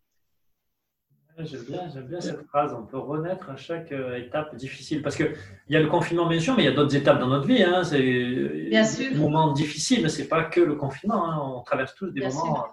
J'aime 1.38 1.62
bien, 1.62 2.02
bien, 2.02 2.20
cette 2.20 2.42
phrase. 2.46 2.74
On 2.78 2.84
peut 2.84 2.98
renaître 2.98 3.48
à 3.50 3.56
chaque 3.56 3.90
euh, 3.92 4.18
étape 4.18 4.54
difficile. 4.56 5.02
Parce 5.02 5.16
qu'il 5.16 5.34
y 5.68 5.76
a 5.76 5.80
le 5.80 5.88
confinement, 5.88 6.26
bien 6.26 6.38
sûr, 6.38 6.54
mais 6.56 6.64
il 6.64 6.66
y 6.66 6.68
a 6.68 6.74
d'autres 6.74 6.94
étapes 6.94 7.18
dans 7.20 7.28
notre 7.28 7.46
vie. 7.46 7.62
Hein. 7.62 7.84
C'est 7.84 8.68
bien 8.68 8.84
sûr. 8.84 9.16
moments 9.16 9.52
difficiles, 9.52 10.08
ce 10.10 10.22
n'est 10.22 10.28
pas 10.28 10.44
que 10.44 10.60
le 10.60 10.74
confinement. 10.74 11.26
Hein. 11.26 11.40
On 11.56 11.60
traverse 11.62 11.94
tous 11.94 12.10
des 12.10 12.26
moments 12.26 12.66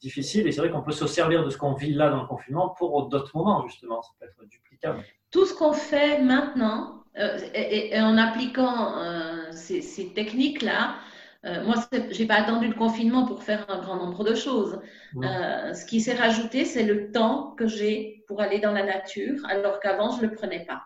difficiles. 0.00 0.46
Et 0.46 0.52
c'est 0.52 0.60
vrai 0.60 0.70
qu'on 0.70 0.82
peut 0.82 0.92
se 0.92 1.06
servir 1.06 1.44
de 1.44 1.50
ce 1.50 1.56
qu'on 1.56 1.74
vit 1.74 1.94
là 1.94 2.10
dans 2.10 2.20
le 2.22 2.28
confinement 2.28 2.68
pour 2.70 3.08
d'autres 3.08 3.36
moments, 3.36 3.66
justement. 3.66 4.02
Ça 4.02 4.10
peut 4.20 4.26
être 4.26 4.48
duplicable. 4.48 5.02
Tout 5.30 5.46
ce 5.46 5.54
qu'on 5.54 5.72
fait 5.72 6.20
maintenant, 6.20 7.04
euh, 7.18 7.38
et, 7.54 7.98
en 8.00 8.18
appliquant 8.18 8.98
euh, 8.98 9.52
ces, 9.52 9.80
ces 9.80 10.12
techniques-là, 10.12 10.96
euh, 11.44 11.64
moi, 11.64 11.74
je 11.92 12.18
n'ai 12.18 12.26
pas 12.26 12.36
attendu 12.36 12.68
le 12.68 12.74
confinement 12.74 13.26
pour 13.26 13.42
faire 13.42 13.66
un 13.68 13.80
grand 13.80 13.96
nombre 13.96 14.22
de 14.22 14.34
choses. 14.34 14.80
Euh, 15.16 15.74
ce 15.74 15.84
qui 15.84 16.00
s'est 16.00 16.14
rajouté, 16.14 16.64
c'est 16.64 16.84
le 16.84 17.10
temps 17.10 17.54
que 17.58 17.66
j'ai 17.66 18.24
pour 18.28 18.40
aller 18.40 18.60
dans 18.60 18.72
la 18.72 18.84
nature, 18.84 19.44
alors 19.48 19.80
qu'avant, 19.80 20.12
je 20.12 20.22
ne 20.22 20.30
le 20.30 20.34
prenais 20.34 20.64
pas. 20.64 20.82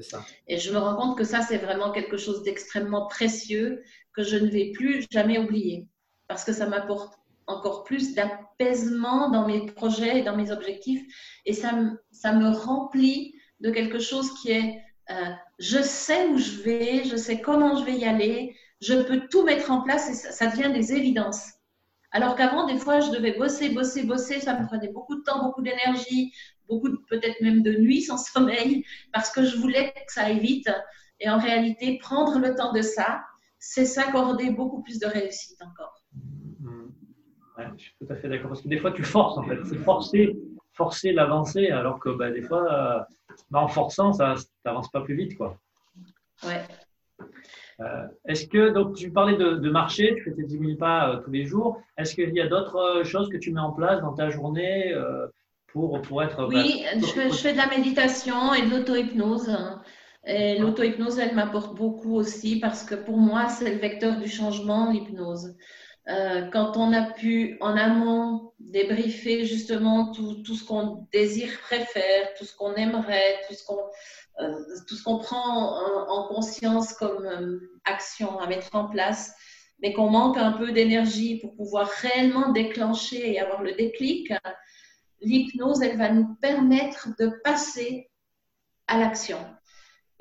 Ça. 0.00 0.24
Et 0.46 0.56
je 0.56 0.72
me 0.72 0.78
rends 0.78 0.94
compte 0.94 1.18
que 1.18 1.24
ça, 1.24 1.42
c'est 1.42 1.58
vraiment 1.58 1.90
quelque 1.90 2.16
chose 2.16 2.42
d'extrêmement 2.44 3.06
précieux 3.08 3.82
que 4.14 4.22
je 4.22 4.36
ne 4.36 4.48
vais 4.48 4.70
plus 4.72 5.04
jamais 5.10 5.38
oublier, 5.38 5.86
parce 6.28 6.44
que 6.44 6.52
ça 6.52 6.66
m'apporte 6.66 7.18
encore 7.46 7.84
plus 7.84 8.14
d'apaisement 8.14 9.30
dans 9.30 9.46
mes 9.46 9.66
projets 9.66 10.20
et 10.20 10.22
dans 10.22 10.36
mes 10.36 10.50
objectifs, 10.50 11.02
et 11.44 11.52
ça, 11.52 11.72
ça 12.10 12.32
me 12.32 12.50
remplit 12.50 13.34
de 13.60 13.70
quelque 13.70 13.98
chose 13.98 14.32
qui 14.40 14.52
est, 14.52 14.80
euh, 15.10 15.30
je 15.58 15.82
sais 15.82 16.28
où 16.28 16.38
je 16.38 16.62
vais, 16.62 17.04
je 17.04 17.16
sais 17.16 17.40
comment 17.40 17.76
je 17.76 17.84
vais 17.84 17.96
y 17.96 18.04
aller, 18.04 18.56
je 18.82 18.94
peux 18.94 19.28
tout 19.28 19.44
mettre 19.44 19.70
en 19.70 19.82
place 19.82 20.10
et 20.10 20.14
ça, 20.14 20.48
devient 20.48 20.72
des 20.72 20.92
évidences. 20.92 21.52
Alors 22.10 22.34
qu'avant, 22.34 22.66
des 22.66 22.78
fois, 22.78 23.00
je 23.00 23.10
devais 23.10 23.32
bosser, 23.38 23.70
bosser, 23.70 24.04
bosser, 24.04 24.40
ça 24.40 24.58
me 24.58 24.66
prenait 24.66 24.92
beaucoup 24.92 25.14
de 25.16 25.22
temps, 25.22 25.42
beaucoup 25.42 25.62
d'énergie, 25.62 26.32
beaucoup 26.68 26.90
peut-être 27.08 27.40
même 27.40 27.62
de 27.62 27.72
nuits 27.72 28.02
sans 28.02 28.16
sommeil, 28.32 28.84
parce 29.12 29.30
que 29.30 29.44
je 29.44 29.56
voulais 29.56 29.92
que 29.92 30.12
ça 30.12 30.24
aille 30.24 30.40
vite. 30.40 30.70
Et 31.20 31.30
en 31.30 31.38
réalité, 31.38 31.98
prendre 31.98 32.38
le 32.38 32.54
temps 32.54 32.72
de 32.72 32.82
ça, 32.82 33.22
c'est 33.58 33.84
s'accorder 33.84 34.50
beaucoup 34.50 34.82
plus 34.82 34.98
de 34.98 35.06
réussite 35.06 35.62
encore. 35.62 36.02
Mmh. 36.58 36.88
je 37.76 37.82
suis 37.82 37.94
tout 38.00 38.12
à 38.12 38.16
fait 38.16 38.28
d'accord. 38.28 38.48
Parce 38.48 38.62
que 38.62 38.68
des 38.68 38.78
fois, 38.78 38.90
tu 38.90 39.04
forces, 39.04 39.38
en 39.38 39.44
fait. 39.44 39.58
C'est 39.64 39.78
forcer, 39.78 40.36
forcer 40.72 41.12
l'avancée, 41.12 41.68
alors 41.68 42.00
que 42.00 42.08
bah, 42.08 42.32
des 42.32 42.42
fois, 42.42 42.72
euh, 42.72 43.00
bah, 43.50 43.60
en 43.60 43.68
forçant, 43.68 44.12
ça 44.12 44.34
n'avance 44.64 44.90
pas 44.90 45.02
plus 45.02 45.14
vite. 45.14 45.36
Quoi. 45.36 45.56
Ouais. 46.42 46.62
Euh, 47.80 48.06
est-ce 48.26 48.46
que, 48.46 48.70
donc, 48.70 48.94
tu 48.94 49.10
parlais 49.10 49.36
de, 49.36 49.70
marché, 49.70 50.14
tu 50.16 50.24
fais 50.24 50.32
tes 50.32 50.44
10 50.44 50.58
000 50.58 50.74
pas 50.76 51.08
euh, 51.10 51.16
tous 51.18 51.30
les 51.30 51.44
jours. 51.44 51.80
Est-ce 51.96 52.14
qu'il 52.14 52.34
y 52.34 52.40
a 52.40 52.46
d'autres 52.46 52.76
euh, 52.76 53.04
choses 53.04 53.28
que 53.28 53.36
tu 53.36 53.52
mets 53.52 53.60
en 53.60 53.72
place 53.72 54.00
dans 54.00 54.12
ta 54.12 54.30
journée 54.30 54.94
pour, 55.68 56.00
pour 56.02 56.22
être. 56.22 56.46
Oui, 56.48 56.84
je, 56.96 57.30
fais, 57.30 57.52
de 57.52 57.58
la 57.58 57.68
méditation 57.68 58.54
et 58.54 58.62
de 58.62 58.70
l'auto-hypnose. 58.70 59.56
Et 60.24 60.58
l'auto-hypnose, 60.58 61.18
elle 61.18 61.34
m'apporte 61.34 61.74
beaucoup 61.74 62.14
aussi 62.14 62.60
parce 62.60 62.84
que 62.84 62.94
pour 62.94 63.16
moi, 63.16 63.48
c'est 63.48 63.72
le 63.72 63.78
vecteur 63.78 64.20
du 64.20 64.28
changement, 64.28 64.90
l'hypnose. 64.92 65.56
Quand 66.06 66.76
on 66.76 66.92
a 66.92 67.12
pu 67.12 67.56
en 67.60 67.76
amont 67.76 68.52
débriefer 68.72 69.44
justement 69.44 70.12
tout, 70.12 70.44
ce 70.44 70.64
qu'on 70.64 71.06
désire 71.12 71.50
faire, 71.50 72.34
tout 72.34 72.44
ce 72.44 72.56
qu'on 72.56 72.74
aimerait, 72.74 73.40
tout 73.48 73.54
ce 73.54 73.64
qu'on 73.64 75.14
euh, 75.14 75.18
prend 75.18 76.08
en, 76.08 76.28
conscience 76.28 76.92
comme 76.94 77.24
euh, 77.26 77.58
action 77.84 78.38
à 78.38 78.46
mettre 78.46 78.74
en 78.74 78.88
place, 78.88 79.34
mais 79.80 79.92
qu'on 79.92 80.10
manque 80.10 80.38
un 80.38 80.52
peu 80.52 80.72
d'énergie 80.72 81.38
pour 81.38 81.54
pouvoir 81.54 81.88
réellement 81.88 82.52
déclencher 82.52 83.32
et 83.32 83.40
avoir 83.40 83.62
le 83.62 83.72
déclic, 83.72 84.32
l'hypnose, 85.20 85.82
elle 85.82 85.98
va 85.98 86.10
nous 86.10 86.34
permettre 86.36 87.08
de 87.18 87.28
passer 87.44 88.10
à 88.86 88.98
l'action 88.98 89.38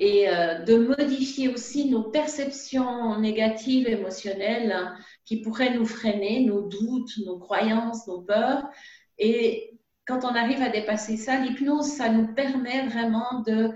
et 0.02 0.28
euh, 0.28 0.58
de 0.58 0.78
modifier 0.78 1.48
aussi 1.48 1.88
nos 1.88 2.02
perceptions 2.02 3.20
négatives, 3.20 3.88
émotionnelles, 3.88 4.76
qui 5.26 5.42
pourraient 5.42 5.76
nous 5.76 5.86
freiner, 5.86 6.44
nos 6.44 6.64
doutes, 6.64 7.20
nos 7.24 7.38
croyances, 7.38 8.08
nos 8.08 8.22
peurs. 8.22 8.68
Et 9.20 9.78
quand 10.08 10.26
on 10.26 10.34
arrive 10.34 10.64
à 10.64 10.70
dépasser 10.70 11.18
ça, 11.18 11.38
l'hypnose, 11.38 11.86
ça 11.86 12.10
nous 12.10 12.34
permet 12.34 12.88
vraiment 12.88 13.44
de 13.46 13.70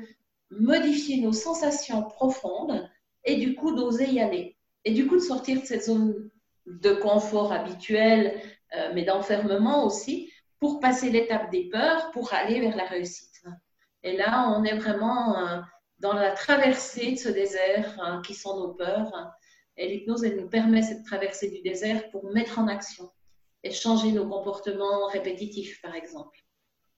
modifier 0.49 1.21
nos 1.21 1.31
sensations 1.31 2.01
profondes 2.01 2.89
et 3.23 3.35
du 3.35 3.53
coup 3.53 3.75
d'oser 3.75 4.09
y 4.09 4.19
aller. 4.19 4.57
Et 4.83 4.95
du 4.95 5.05
coup 5.05 5.17
de 5.17 5.21
sortir 5.21 5.61
de 5.61 5.65
cette 5.67 5.83
zone 5.83 6.31
de 6.65 6.93
confort 6.93 7.51
habituel, 7.51 8.41
euh, 8.75 8.89
mais 8.95 9.03
d'enfermement 9.03 9.85
aussi, 9.85 10.31
pour 10.59 10.79
passer 10.79 11.11
l'étape 11.11 11.51
des 11.51 11.69
peurs, 11.69 12.09
pour 12.13 12.33
aller 12.33 12.61
vers 12.61 12.75
la 12.75 12.85
réussite. 12.85 13.43
Et 14.01 14.17
là, 14.17 14.51
on 14.57 14.63
est 14.63 14.75
vraiment 14.75 15.37
euh, 15.37 15.61
dans 15.99 16.13
la 16.13 16.31
traversée 16.31 17.13
de 17.13 17.17
ce 17.17 17.29
désert 17.29 17.95
hein, 17.99 18.21
qui 18.25 18.33
sont 18.33 18.59
nos 18.59 18.73
peurs. 18.73 19.11
Et 19.77 19.87
l'hypnose, 19.89 20.23
elle 20.23 20.37
nous 20.37 20.49
permet 20.49 20.81
cette 20.81 21.05
traversée 21.05 21.49
du 21.49 21.61
désert 21.61 22.09
pour 22.09 22.31
mettre 22.33 22.59
en 22.59 22.67
action 22.67 23.09
et 23.63 23.71
changer 23.71 24.11
nos 24.11 24.27
comportements 24.27 25.07
répétitifs, 25.07 25.81
par 25.81 25.95
exemple. 25.95 26.37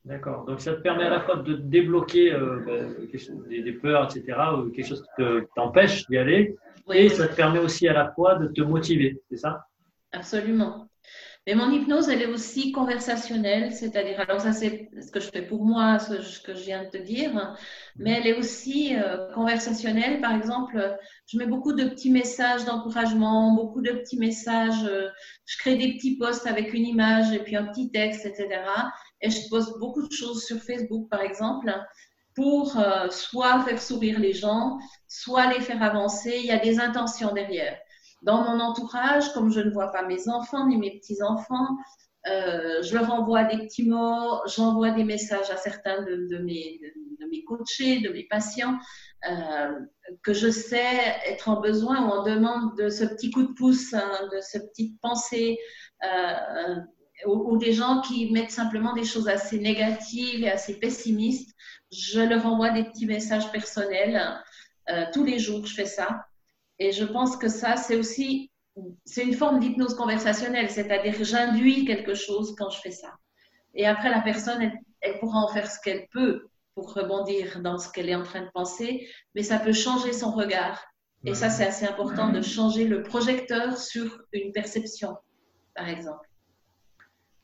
D'accord. 0.05 0.45
Donc 0.45 0.61
ça 0.61 0.73
te 0.73 0.81
permet 0.81 1.03
à 1.03 1.09
la 1.09 1.21
fois 1.21 1.37
de 1.37 1.55
débloquer 1.55 2.31
euh, 2.31 2.59
ben, 2.65 2.95
des, 3.49 3.73
peurs, 3.73 4.05
etc., 4.05 4.37
ou 4.57 4.69
quelque 4.69 4.87
chose 4.87 5.03
qui 5.17 5.23
t'empêche 5.55 6.07
d'y 6.07 6.17
aller, 6.17 6.55
et 6.93 7.09
ça 7.09 7.27
te 7.27 7.35
permet 7.35 7.59
aussi 7.59 7.87
à 7.87 7.93
la 7.93 8.11
fois 8.13 8.35
de 8.35 8.47
te 8.47 8.61
motiver, 8.61 9.21
c'est 9.29 9.37
ça? 9.37 9.65
Absolument. 10.13 10.87
Mais 11.47 11.55
mon 11.55 11.71
hypnose, 11.71 12.09
elle 12.09 12.21
est 12.21 12.27
aussi 12.27 12.73
conversationnelle, 12.73 13.71
c'est-à-dire, 13.71 14.19
alors 14.19 14.41
ça 14.41 14.51
c'est 14.51 14.89
ce 15.01 15.09
que 15.09 15.21
je 15.21 15.29
fais 15.29 15.41
pour 15.41 15.63
moi, 15.63 15.97
ce 15.97 16.41
que 16.41 16.53
je 16.53 16.59
viens 16.59 16.83
de 16.83 16.89
te 16.89 16.97
dire, 16.97 17.55
mais 17.95 18.11
elle 18.11 18.27
est 18.27 18.37
aussi 18.37 18.93
euh, 18.97 19.31
conversationnelle. 19.31 20.19
Par 20.19 20.35
exemple, 20.35 20.97
je 21.25 21.37
mets 21.37 21.45
beaucoup 21.45 21.71
de 21.71 21.85
petits 21.85 22.11
messages 22.11 22.65
d'encouragement, 22.65 23.55
beaucoup 23.55 23.81
de 23.81 23.91
petits 23.91 24.17
messages, 24.17 24.83
euh, 24.83 25.07
je 25.45 25.57
crée 25.57 25.77
des 25.77 25.93
petits 25.93 26.17
posts 26.17 26.47
avec 26.47 26.73
une 26.73 26.85
image 26.85 27.31
et 27.31 27.39
puis 27.39 27.55
un 27.55 27.63
petit 27.67 27.91
texte, 27.91 28.25
etc. 28.25 28.49
Et 29.21 29.29
je 29.29 29.47
poste 29.49 29.79
beaucoup 29.79 30.05
de 30.05 30.11
choses 30.11 30.43
sur 30.43 30.57
Facebook, 30.57 31.09
par 31.09 31.21
exemple, 31.21 31.73
pour 32.35 32.77
euh, 32.77 33.09
soit 33.09 33.63
faire 33.63 33.81
sourire 33.81 34.19
les 34.19 34.33
gens, 34.33 34.79
soit 35.07 35.53
les 35.53 35.61
faire 35.61 35.81
avancer. 35.81 36.39
Il 36.39 36.45
y 36.45 36.51
a 36.51 36.59
des 36.59 36.77
intentions 36.77 37.33
derrière. 37.33 37.77
Dans 38.27 38.43
mon 38.43 38.59
entourage, 38.59 39.31
comme 39.31 39.53
je 39.53 39.61
ne 39.61 39.71
vois 39.71 39.89
pas 39.93 40.05
mes 40.05 40.27
enfants 40.27 40.67
ni 40.67 40.75
mes 40.75 40.99
petits-enfants, 40.99 41.77
euh, 42.27 42.83
je 42.83 42.93
leur 42.93 43.09
envoie 43.13 43.45
des 43.45 43.57
petits 43.59 43.87
mots, 43.87 44.41
j'envoie 44.47 44.91
des 44.91 45.05
messages 45.05 45.49
à 45.49 45.55
certains 45.55 46.01
de, 46.01 46.37
mes, 46.39 46.77
de, 47.21 47.25
mes, 47.31 47.45
coachés, 47.45 48.01
de 48.01 48.09
mes 48.09 48.25
patients, 48.25 48.77
euh, 49.29 49.79
que 50.23 50.33
je 50.33 50.49
sais 50.49 51.15
être 51.25 51.47
en 51.47 51.61
besoin 51.61 52.05
ou 52.05 52.09
en 52.09 52.23
demande 52.23 52.75
de 52.77 52.89
ce 52.89 53.05
petit 53.05 53.31
coup 53.31 53.43
de 53.43 53.53
pouce, 53.53 53.93
hein, 53.93 54.29
de 54.33 54.41
cette 54.41 54.71
petite 54.71 54.99
pensée, 54.99 55.57
euh, 56.03 56.75
ou, 57.27 57.53
ou, 57.53 57.57
des 57.57 57.71
gens 57.71 58.01
qui 58.01 58.29
mettent 58.33 58.51
simplement 58.51 58.91
des 58.91 59.05
choses 59.05 59.29
assez 59.29 59.57
négatives 59.57 60.43
et 60.43 60.51
assez 60.51 60.77
pessimistes. 60.79 61.55
Je 61.93 62.19
leur 62.19 62.45
envoie 62.45 62.71
des 62.71 62.83
petits 62.83 63.05
messages 63.05 63.49
personnels. 63.53 64.21
tous 65.13 65.23
les 65.23 65.39
jours, 65.39 65.65
je 65.65 65.73
fais 65.73 65.85
ça. 65.85 66.26
Et 66.79 66.91
je 66.91 67.05
pense 67.05 67.37
que 67.37 67.47
ça, 67.47 67.75
c'est 67.75 67.95
aussi, 67.95 68.51
c'est 69.05 69.23
une 69.23 69.33
forme 69.33 69.59
d'hypnose 69.59 69.95
conversationnelle, 69.95 70.69
c'est-à-dire 70.69 71.23
j'induis 71.23 71.85
quelque 71.85 72.13
chose 72.13 72.55
quand 72.57 72.69
je 72.69 72.79
fais 72.79 72.91
ça. 72.91 73.13
Et 73.73 73.85
après, 73.85 74.09
la 74.09 74.21
personne, 74.21 74.71
elle, 75.01 75.19
pourra 75.19 75.39
en 75.39 75.47
faire 75.47 75.69
ce 75.69 75.79
qu'elle 75.83 76.07
peut 76.11 76.47
pour 76.75 76.93
rebondir 76.93 77.61
dans 77.61 77.77
ce 77.77 77.91
qu'elle 77.91 78.09
est 78.09 78.15
en 78.15 78.23
train 78.23 78.41
de 78.41 78.49
penser, 78.53 79.07
mais 79.33 79.43
ça 79.43 79.59
peut 79.59 79.73
changer 79.73 80.13
son 80.13 80.31
regard. 80.31 80.83
Et 81.25 81.33
ça, 81.33 81.49
c'est 81.49 81.65
assez 81.65 81.85
important 81.85 82.31
de 82.31 82.41
changer 82.41 82.87
le 82.87 83.03
projecteur 83.03 83.77
sur 83.77 84.21
une 84.31 84.51
perception, 84.51 85.17
par 85.75 85.89
exemple. 85.89 86.29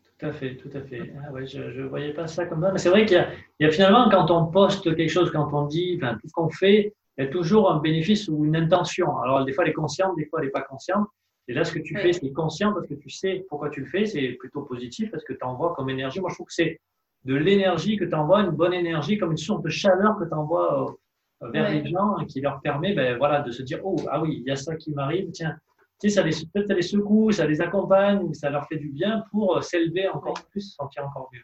Tout 0.03 0.27
à 0.27 0.31
fait, 0.31 0.55
tout 0.55 0.69
à 0.73 0.81
fait. 0.81 1.13
Ah 1.25 1.31
ouais, 1.31 1.45
je 1.47 1.59
ne 1.59 1.87
voyais 1.87 2.13
pas 2.13 2.27
ça 2.27 2.45
comme 2.45 2.61
ça. 2.61 2.71
Mais 2.71 2.77
c'est 2.77 2.89
vrai 2.89 3.05
qu'il 3.05 3.27
y, 3.59 3.65
a 3.65 3.71
finalement, 3.71 4.09
quand 4.09 4.31
on 4.31 4.45
poste 4.45 4.95
quelque 4.95 5.09
chose, 5.09 5.31
quand 5.31 5.51
on 5.53 5.65
dit, 5.65 5.99
enfin, 6.01 6.17
tout 6.21 6.27
ce 6.27 6.33
qu'on 6.33 6.49
fait, 6.49 6.93
il 7.17 7.25
y 7.25 7.27
a 7.27 7.31
toujours 7.31 7.71
un 7.71 7.79
bénéfice 7.79 8.27
ou 8.27 8.45
une 8.45 8.55
intention. 8.55 9.17
Alors, 9.19 9.45
des 9.45 9.53
fois, 9.53 9.63
elle 9.63 9.71
est 9.71 9.73
consciente, 9.73 10.15
des 10.17 10.25
fois, 10.25 10.39
elle 10.39 10.47
n'est 10.47 10.51
pas 10.51 10.61
consciente. 10.61 11.07
Et 11.47 11.53
là, 11.53 11.63
ce 11.63 11.73
que 11.73 11.79
tu 11.79 11.97
fais, 11.97 12.13
c'est 12.13 12.31
conscient 12.31 12.73
parce 12.73 12.87
que 12.87 12.93
tu 12.93 13.09
sais 13.09 13.45
pourquoi 13.49 13.69
tu 13.69 13.81
le 13.81 13.87
fais. 13.87 14.05
C'est 14.05 14.29
plutôt 14.39 14.61
positif 14.61 15.11
parce 15.11 15.23
que 15.23 15.33
tu 15.33 15.43
envoies 15.43 15.73
comme 15.75 15.89
énergie. 15.89 16.19
Moi, 16.21 16.29
je 16.29 16.35
trouve 16.35 16.47
que 16.47 16.53
c'est 16.53 16.79
de 17.25 17.35
l'énergie 17.35 17.97
que 17.97 18.05
tu 18.05 18.15
envoies, 18.15 18.41
une 18.41 18.51
bonne 18.51 18.73
énergie, 18.73 19.17
comme 19.17 19.31
une 19.31 19.37
sorte 19.37 19.63
de 19.63 19.69
chaleur 19.69 20.17
que 20.17 20.25
tu 20.25 20.33
envoies 20.33 20.97
euh, 21.41 21.49
vers 21.51 21.69
les 21.69 21.85
gens 21.89 22.17
et 22.19 22.25
qui 22.25 22.41
leur 22.41 22.61
permet 22.61 22.93
ben, 22.93 23.17
voilà, 23.17 23.41
de 23.41 23.51
se 23.51 23.61
dire 23.61 23.79
Oh, 23.83 23.95
ah 24.09 24.21
oui, 24.21 24.37
il 24.41 24.47
y 24.47 24.51
a 24.51 24.55
ça 24.55 24.75
qui 24.75 24.91
m'arrive. 24.91 25.31
Tiens, 25.31 25.55
tu 26.01 26.09
sais, 26.09 26.15
ça 26.15 26.23
les, 26.23 26.31
peut-être 26.31 26.67
ça 26.67 26.73
les 26.73 26.81
secoue, 26.81 27.31
ça 27.31 27.45
les 27.45 27.61
accompagne, 27.61 28.33
ça 28.33 28.49
leur 28.49 28.65
fait 28.67 28.77
du 28.77 28.89
bien 28.89 29.23
pour 29.31 29.57
euh, 29.57 29.61
s'élever 29.61 30.07
encore 30.07 30.41
plus, 30.49 30.61
se 30.61 30.75
sentir 30.75 31.05
encore 31.05 31.29
mieux. 31.33 31.41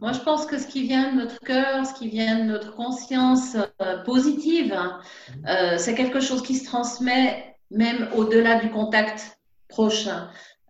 Moi, 0.00 0.12
je 0.12 0.20
pense 0.20 0.46
que 0.46 0.58
ce 0.58 0.66
qui 0.66 0.82
vient 0.82 1.12
de 1.12 1.20
notre 1.20 1.38
cœur, 1.40 1.84
ce 1.84 1.92
qui 1.92 2.08
vient 2.08 2.38
de 2.38 2.44
notre 2.44 2.74
conscience 2.74 3.54
euh, 3.82 4.02
positive, 4.02 4.74
euh, 5.46 5.76
c'est 5.76 5.94
quelque 5.94 6.20
chose 6.20 6.42
qui 6.42 6.54
se 6.54 6.64
transmet 6.64 7.56
même 7.70 8.08
au-delà 8.16 8.58
du 8.60 8.70
contact 8.70 9.38
proche. 9.68 10.08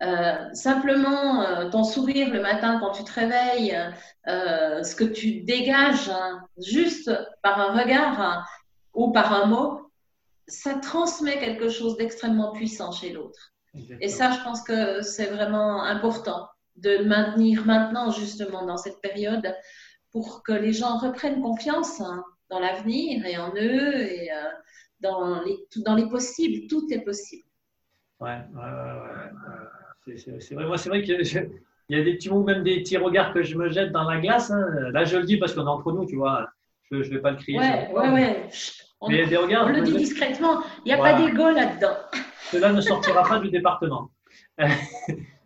Euh, 0.02 0.52
simplement, 0.52 1.70
ton 1.70 1.84
sourire 1.84 2.30
le 2.30 2.40
matin 2.40 2.78
quand 2.80 2.90
tu 2.90 3.04
te 3.04 3.12
réveilles, 3.12 3.78
ce 4.26 4.94
que 4.96 5.04
tu 5.04 5.42
dégages 5.42 6.08
hein, 6.08 6.42
juste 6.58 7.10
par 7.42 7.60
un 7.60 7.78
regard 7.78 8.20
hein, 8.20 8.44
ou 8.94 9.12
par 9.12 9.32
un 9.32 9.46
mot, 9.46 9.92
ça 10.48 10.74
transmet 10.74 11.38
quelque 11.38 11.68
chose 11.68 11.96
d'extrêmement 11.96 12.52
puissant 12.52 12.90
chez 12.92 13.10
l'autre. 13.12 13.52
Et 14.00 14.08
ça, 14.08 14.32
je 14.32 14.42
pense 14.42 14.62
que 14.62 15.02
c'est 15.02 15.26
vraiment 15.26 15.84
important 15.84 16.48
de 16.76 17.04
maintenir 17.04 17.66
maintenant 17.66 18.10
justement 18.10 18.64
dans 18.66 18.76
cette 18.76 19.00
période 19.00 19.54
pour 20.12 20.42
que 20.42 20.52
les 20.52 20.72
gens 20.72 20.98
reprennent 20.98 21.40
confiance 21.40 22.00
hein, 22.00 22.24
dans 22.48 22.58
l'avenir 22.58 23.24
et 23.26 23.36
en 23.38 23.50
eux 23.54 23.94
et 23.96 24.32
euh, 24.32 24.36
dans, 25.00 25.42
les, 25.42 25.58
dans 25.84 25.94
les 25.94 26.08
possibles. 26.08 26.66
Tout 26.68 26.86
est 26.90 27.00
possible. 27.00 27.44
Ouais, 28.20 28.38
ouais, 28.54 28.62
ouais. 28.62 30.16
C'est 30.16 30.54
vrai. 30.54 30.66
Moi, 30.66 30.76
c'est 30.76 30.88
vrai 30.88 31.02
qu'il 31.02 31.14
y 31.14 31.94
a 31.94 32.02
des 32.02 32.14
petits 32.14 32.30
mots, 32.30 32.42
même 32.42 32.64
des 32.64 32.80
petits 32.80 32.96
regards 32.96 33.32
que 33.32 33.42
je 33.42 33.56
me 33.56 33.70
jette 33.70 33.92
dans 33.92 34.08
la 34.08 34.20
glace. 34.20 34.50
Hein. 34.50 34.66
Là, 34.92 35.04
je 35.04 35.16
le 35.16 35.24
dis 35.24 35.36
parce 35.36 35.54
qu'on 35.54 35.66
est 35.66 35.68
entre 35.68 35.92
nous, 35.92 36.06
tu 36.06 36.16
vois. 36.16 36.48
Je 36.90 36.96
ne 36.96 37.02
vais 37.02 37.20
pas 37.20 37.30
le 37.30 37.36
crier. 37.36 37.58
Ouais, 37.58 37.88
ouais, 37.92 38.08
ouais. 38.10 38.48
On, 39.00 39.08
Mais 39.08 39.24
des 39.26 39.36
regards, 39.36 39.66
on 39.66 39.72
le 39.72 39.82
dit 39.82 39.96
discrètement. 39.96 40.62
Il 40.84 40.88
n'y 40.88 40.92
a 40.92 40.98
pas 40.98 41.14
d'ego 41.14 41.50
là-dedans. 41.50 41.96
Cela 42.50 42.72
ne 42.72 42.80
sortira 42.80 43.22
pas 43.22 43.38
du 43.38 43.50
département. 43.50 44.10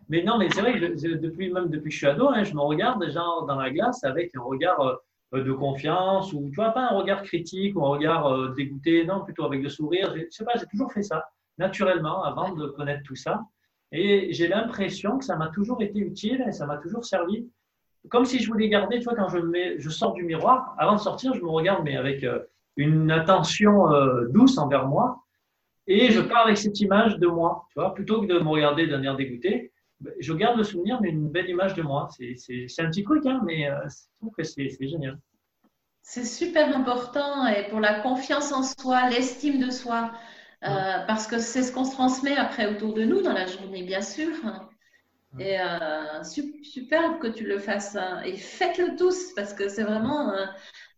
Mais 0.09 0.23
non, 0.23 0.37
mais 0.37 0.49
c'est 0.51 0.61
vrai 0.61 0.79
que 0.79 1.15
depuis, 1.15 1.51
même 1.51 1.69
depuis 1.69 1.89
que 1.89 1.93
je 1.93 1.97
suis 1.97 2.07
ado, 2.07 2.29
hein, 2.29 2.43
je 2.43 2.53
me 2.53 2.61
regarde 2.61 3.03
déjà 3.03 3.21
dans 3.21 3.55
la 3.55 3.71
glace 3.71 4.03
avec 4.03 4.35
un 4.35 4.41
regard 4.41 4.99
euh, 5.33 5.43
de 5.43 5.51
confiance 5.51 6.31
ou 6.33 6.49
tu 6.49 6.55
vois, 6.55 6.71
pas 6.71 6.89
un 6.91 6.95
regard 6.95 7.23
critique 7.23 7.75
ou 7.75 7.83
un 7.83 7.89
regard 7.89 8.27
euh, 8.27 8.53
dégoûté, 8.55 9.03
non, 9.05 9.23
plutôt 9.23 9.45
avec 9.45 9.63
le 9.63 9.69
sourire. 9.69 10.13
Je 10.15 10.25
sais 10.29 10.45
pas, 10.45 10.53
j'ai 10.55 10.67
toujours 10.67 10.91
fait 10.91 11.01
ça 11.01 11.25
naturellement 11.57 12.23
avant 12.23 12.53
de 12.53 12.67
connaître 12.67 13.01
tout 13.03 13.15
ça. 13.15 13.41
Et 13.91 14.31
j'ai 14.33 14.47
l'impression 14.47 15.17
que 15.17 15.25
ça 15.25 15.35
m'a 15.37 15.49
toujours 15.49 15.81
été 15.81 15.99
utile 15.99 16.43
et 16.47 16.51
ça 16.51 16.65
m'a 16.65 16.77
toujours 16.77 17.05
servi. 17.05 17.47
Comme 18.09 18.25
si 18.25 18.39
je 18.39 18.51
voulais 18.51 18.69
garder, 18.69 18.99
tu 18.99 19.05
vois, 19.05 19.15
quand 19.15 19.29
je, 19.29 19.39
je 19.77 19.89
sors 19.89 20.13
du 20.13 20.23
miroir, 20.23 20.75
avant 20.77 20.93
de 20.93 20.99
sortir, 20.99 21.33
je 21.33 21.41
me 21.41 21.49
regarde, 21.49 21.83
mais 21.83 21.97
avec 21.97 22.23
euh, 22.23 22.39
une 22.77 23.09
attention 23.09 23.87
douce 24.29 24.57
envers 24.57 24.87
moi. 24.87 25.23
Et 25.87 26.11
je 26.11 26.19
pars 26.19 26.45
avec 26.45 26.57
cette 26.57 26.79
image 26.81 27.17
de 27.17 27.27
moi, 27.27 27.65
tu 27.69 27.79
vois, 27.79 27.93
plutôt 27.93 28.21
que 28.21 28.27
de 28.27 28.37
me 28.37 28.49
regarder 28.49 28.85
d'un 28.85 29.01
air 29.01 29.15
dégoûté 29.15 29.71
je 30.19 30.33
garde 30.33 30.57
le 30.57 30.63
souvenir 30.63 31.01
d'une 31.01 31.29
belle 31.29 31.49
image 31.49 31.73
de 31.75 31.81
moi. 31.81 32.09
C'est 32.17 32.79
un 32.79 32.89
petit 32.89 33.03
truc, 33.03 33.25
hein, 33.25 33.41
mais 33.45 33.69
euh, 33.69 33.79
je 33.87 34.17
trouve 34.19 34.33
que 34.35 34.43
c'est 34.43 34.69
génial. 34.81 35.19
C'est 36.01 36.25
super 36.25 36.75
important 36.75 37.47
et 37.47 37.67
pour 37.69 37.79
la 37.79 37.99
confiance 37.99 38.51
en 38.51 38.61
soi, 38.61 39.09
l'estime 39.09 39.59
de 39.59 39.71
soi, 39.71 40.11
euh, 40.63 40.67
parce 41.07 41.25
que 41.25 41.39
c'est 41.39 41.63
ce 41.63 41.71
qu'on 41.71 41.83
se 41.83 41.93
transmet 41.93 42.35
après 42.35 42.67
autour 42.67 42.93
de 42.93 43.03
nous 43.03 43.21
dans 43.21 43.33
la 43.33 43.47
journée, 43.47 43.83
bien 43.83 44.01
sûr. 44.01 44.31
Et 45.39 45.59
euh, 45.59 46.23
superbe 46.23 47.19
que 47.19 47.27
tu 47.27 47.43
le 47.45 47.59
fasses 47.59 47.97
hein. 47.97 48.21
et 48.23 48.37
faites-le 48.37 48.95
tous 48.95 49.33
parce 49.35 49.53
que 49.53 49.67
c'est 49.67 49.83
vraiment, 49.83 50.31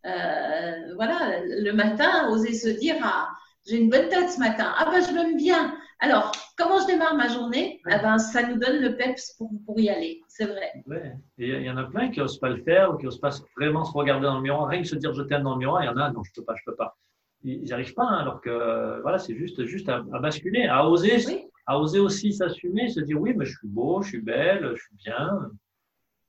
voilà, 0.04 1.40
le 1.44 1.72
matin, 1.72 2.30
oser 2.30 2.54
se 2.54 2.68
dire 2.68 2.98
ah, 3.02 3.30
j'ai 3.66 3.78
une 3.78 3.90
bonne 3.90 4.10
tête 4.10 4.30
ce 4.30 4.40
matin, 4.40 4.74
ah 4.78 4.92
ben 4.92 5.02
je 5.02 5.12
m'aime 5.12 5.38
bien, 5.38 5.74
alors, 6.00 6.32
comment 6.58 6.80
je 6.80 6.86
démarre 6.86 7.16
ma 7.16 7.28
journée? 7.28 7.82
Eh 7.88 7.98
ben, 8.02 8.20
Ça 8.20 8.48
nous 8.48 8.60
donne 8.60 8.82
le 8.82 8.96
peps 8.96 9.34
pour, 9.38 9.50
pour 9.66 9.80
y 9.80 9.90
aller, 9.90 10.22
c'est 10.28 10.46
vrai. 10.46 10.72
Ouais. 10.86 11.14
Et 11.40 11.50
il 11.50 11.64
y 11.64 11.70
en 11.70 11.78
a 11.78 11.86
plein 11.86 12.10
qui 12.12 12.20
n'osent 12.20 12.40
pas 12.40 12.50
le 12.50 12.62
faire 12.64 12.94
ou 12.94 12.98
qui 12.98 13.06
n'osent 13.06 13.20
pas 13.20 13.32
vraiment 13.56 13.84
se 13.84 13.94
regarder 13.94 14.26
dans 14.26 14.36
le 14.36 14.42
miroir, 14.42 14.68
rien 14.68 14.82
que 14.82 14.88
se 14.88 14.96
dire 14.96 15.14
je 15.14 15.24
t'aime 15.24 15.44
dans 15.44 15.54
le 15.54 15.60
miroir, 15.60 15.84
il 15.84 15.88
y 15.88 15.90
en 15.90 15.98
a, 15.98 16.12
non, 16.12 16.24
je 16.24 16.32
ne 16.32 16.36
peux 16.36 16.44
pas, 16.44 16.56
je 16.56 16.64
peux 16.66 16.76
pas. 16.76 16.96
Ils 17.44 17.62
n'y 17.62 17.72
arrivent 17.72 17.94
pas, 17.94 18.04
hein, 18.04 18.18
alors 18.18 18.42
que 18.42 19.02
voilà, 19.02 19.18
c'est 19.18 19.36
juste, 19.36 19.64
juste 19.66 19.90
à, 19.90 20.02
basculer, 20.02 20.66
à 20.66 20.88
oser, 20.88 21.48
à 21.66 21.80
oser 21.80 22.00
aussi 22.00 22.32
s'assumer, 22.34 22.90
se 22.90 23.00
dire 23.00 23.20
oui, 23.20 23.34
mais 23.36 23.46
je 23.46 23.58
suis 23.58 23.68
beau, 23.68 24.02
je 24.04 24.10
suis 24.10 24.22
belle, 24.22 24.74
je 24.76 24.82
suis 24.84 24.96
bien. 24.96 25.52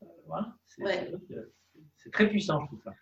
Euh, 0.03 0.07
voilà, 0.27 0.55
c'est 1.97 2.11
très 2.11 2.29
puissant, 2.29 2.61
je 2.63 2.67
trouve 2.67 2.83
ça. 2.83 2.93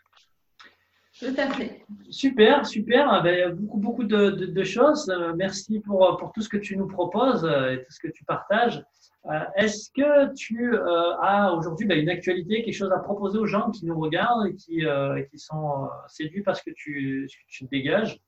Tout 1.18 1.34
à 1.38 1.48
fait. 1.48 1.82
Super, 2.10 2.66
super. 2.66 3.08
Ah 3.10 3.22
ben, 3.22 3.54
beaucoup, 3.54 3.78
beaucoup 3.78 4.04
de, 4.04 4.30
de, 4.30 4.64
choses. 4.64 5.08
Euh, 5.08 5.32
merci 5.34 5.80
pour, 5.80 6.16
pour, 6.18 6.30
tout 6.32 6.42
ce 6.42 6.48
que 6.48 6.58
tu 6.58 6.76
nous 6.76 6.86
proposes 6.86 7.44
euh, 7.44 7.72
et 7.72 7.78
tout 7.82 7.90
ce 7.90 8.00
que 8.00 8.08
tu 8.08 8.24
partages. 8.24 8.84
Euh, 9.24 9.40
est-ce 9.56 9.90
que 9.90 10.34
tu 10.34 10.76
as 10.76 11.52
aujourd'hui 11.54 11.86
ben, 11.86 11.98
une 11.98 12.10
actualité, 12.10 12.62
quelque 12.62 12.74
chose 12.74 12.92
à 12.92 12.98
proposer 12.98 13.38
aux 13.38 13.46
gens 13.46 13.70
qui 13.70 13.86
nous 13.86 13.98
regardent 13.98 14.46
et 14.46 14.54
qui, 14.54 14.84
qui 15.30 15.38
sont 15.38 15.88
séduits 16.06 16.42
parce 16.42 16.62
que 16.62 16.70
tu, 16.70 17.28
tu 17.48 17.64
dégages? 17.64 18.20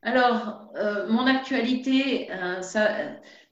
Alors, 0.00 0.72
mon 1.08 1.26
actualité, 1.26 2.30
ça, 2.60 2.88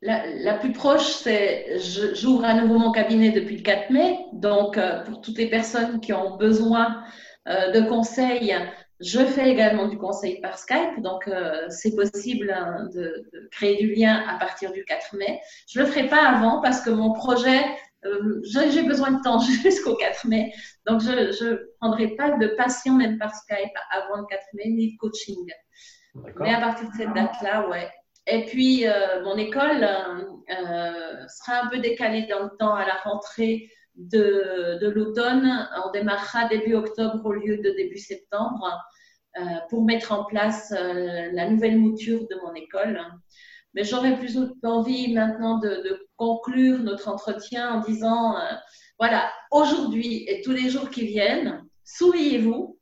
la, 0.02 0.26
la, 0.26 0.54
plus 0.54 0.72
proche, 0.72 1.06
c'est 1.06 1.78
j'ouvre 2.14 2.44
à 2.44 2.54
nouveau 2.54 2.78
mon 2.78 2.92
cabinet 2.92 3.30
depuis 3.30 3.56
le 3.56 3.62
4 3.62 3.90
mai. 3.90 4.18
Donc, 4.32 4.78
pour 5.06 5.20
toutes 5.20 5.38
les 5.38 5.48
personnes 5.48 6.00
qui 6.00 6.12
ont 6.12 6.36
besoin 6.36 7.02
euh, 7.48 7.70
de 7.70 7.88
conseils. 7.88 8.56
Je 8.98 9.20
fais 9.20 9.50
également 9.50 9.86
du 9.86 9.98
conseil 9.98 10.40
par 10.40 10.58
Skype, 10.58 11.00
donc 11.00 11.28
euh, 11.28 11.66
c'est 11.68 11.94
possible 11.94 12.50
hein, 12.50 12.88
de, 12.92 13.24
créer 13.52 13.76
du 13.76 13.94
lien 13.94 14.24
à 14.28 14.36
partir 14.38 14.72
du 14.72 14.84
4 14.84 15.14
mai. 15.16 15.40
Je 15.68 15.78
ne 15.78 15.84
le 15.84 15.90
ferai 15.90 16.08
pas 16.08 16.28
avant 16.28 16.60
parce 16.60 16.80
que 16.80 16.90
mon 16.90 17.12
projet, 17.12 17.60
euh, 18.04 18.40
j'ai 18.42 18.82
besoin 18.82 19.12
de 19.12 19.22
temps 19.22 19.38
jusqu'au 19.62 19.94
4 19.94 20.26
mai, 20.26 20.52
donc 20.86 21.02
je 21.02 21.44
ne 21.44 21.56
prendrai 21.78 22.16
pas 22.16 22.32
de 22.32 22.48
patient 22.48 22.94
même 22.94 23.16
par 23.18 23.32
Skype 23.32 23.76
avant 23.92 24.22
le 24.22 24.26
4 24.26 24.42
mai, 24.54 24.70
ni 24.70 24.92
de 24.94 24.98
coaching. 24.98 25.46
Mais 26.40 26.52
à 26.52 26.58
partir 26.58 26.88
de 26.88 26.94
cette 26.96 27.14
date-là, 27.14 27.68
ouais, 27.68 27.88
Et 28.26 28.44
puis, 28.44 28.84
mon 29.24 29.36
école 29.36 29.86
sera 30.48 31.62
un 31.62 31.68
peu 31.68 31.78
décalée 31.78 32.26
dans 32.26 32.44
le 32.44 32.50
temps 32.58 32.74
à 32.74 32.84
la 32.84 32.96
rentrée 33.04 33.70
de, 33.94 34.78
de 34.80 34.88
l'automne. 34.88 35.68
On 35.84 35.90
démarrera 35.92 36.48
début 36.48 36.74
octobre 36.74 37.24
au 37.24 37.32
lieu 37.32 37.58
de 37.58 37.70
début 37.76 37.98
septembre 37.98 38.80
pour 39.70 39.84
mettre 39.84 40.12
en 40.12 40.24
place 40.24 40.72
la 40.72 41.48
nouvelle 41.48 41.78
mouture 41.78 42.26
de 42.28 42.36
mon 42.42 42.54
école. 42.54 43.00
Mais 43.76 43.84
j'aurais 43.84 44.18
plus 44.18 44.38
envie 44.62 45.12
maintenant 45.12 45.58
de, 45.58 46.08
conclure 46.16 46.78
notre 46.78 47.08
entretien 47.08 47.74
en 47.74 47.80
disant, 47.80 48.38
euh, 48.38 48.54
voilà, 48.98 49.30
aujourd'hui 49.50 50.24
et 50.26 50.40
tous 50.40 50.52
les 50.52 50.70
jours 50.70 50.88
qui 50.88 51.06
viennent, 51.06 51.62
souriez-vous 51.84 52.80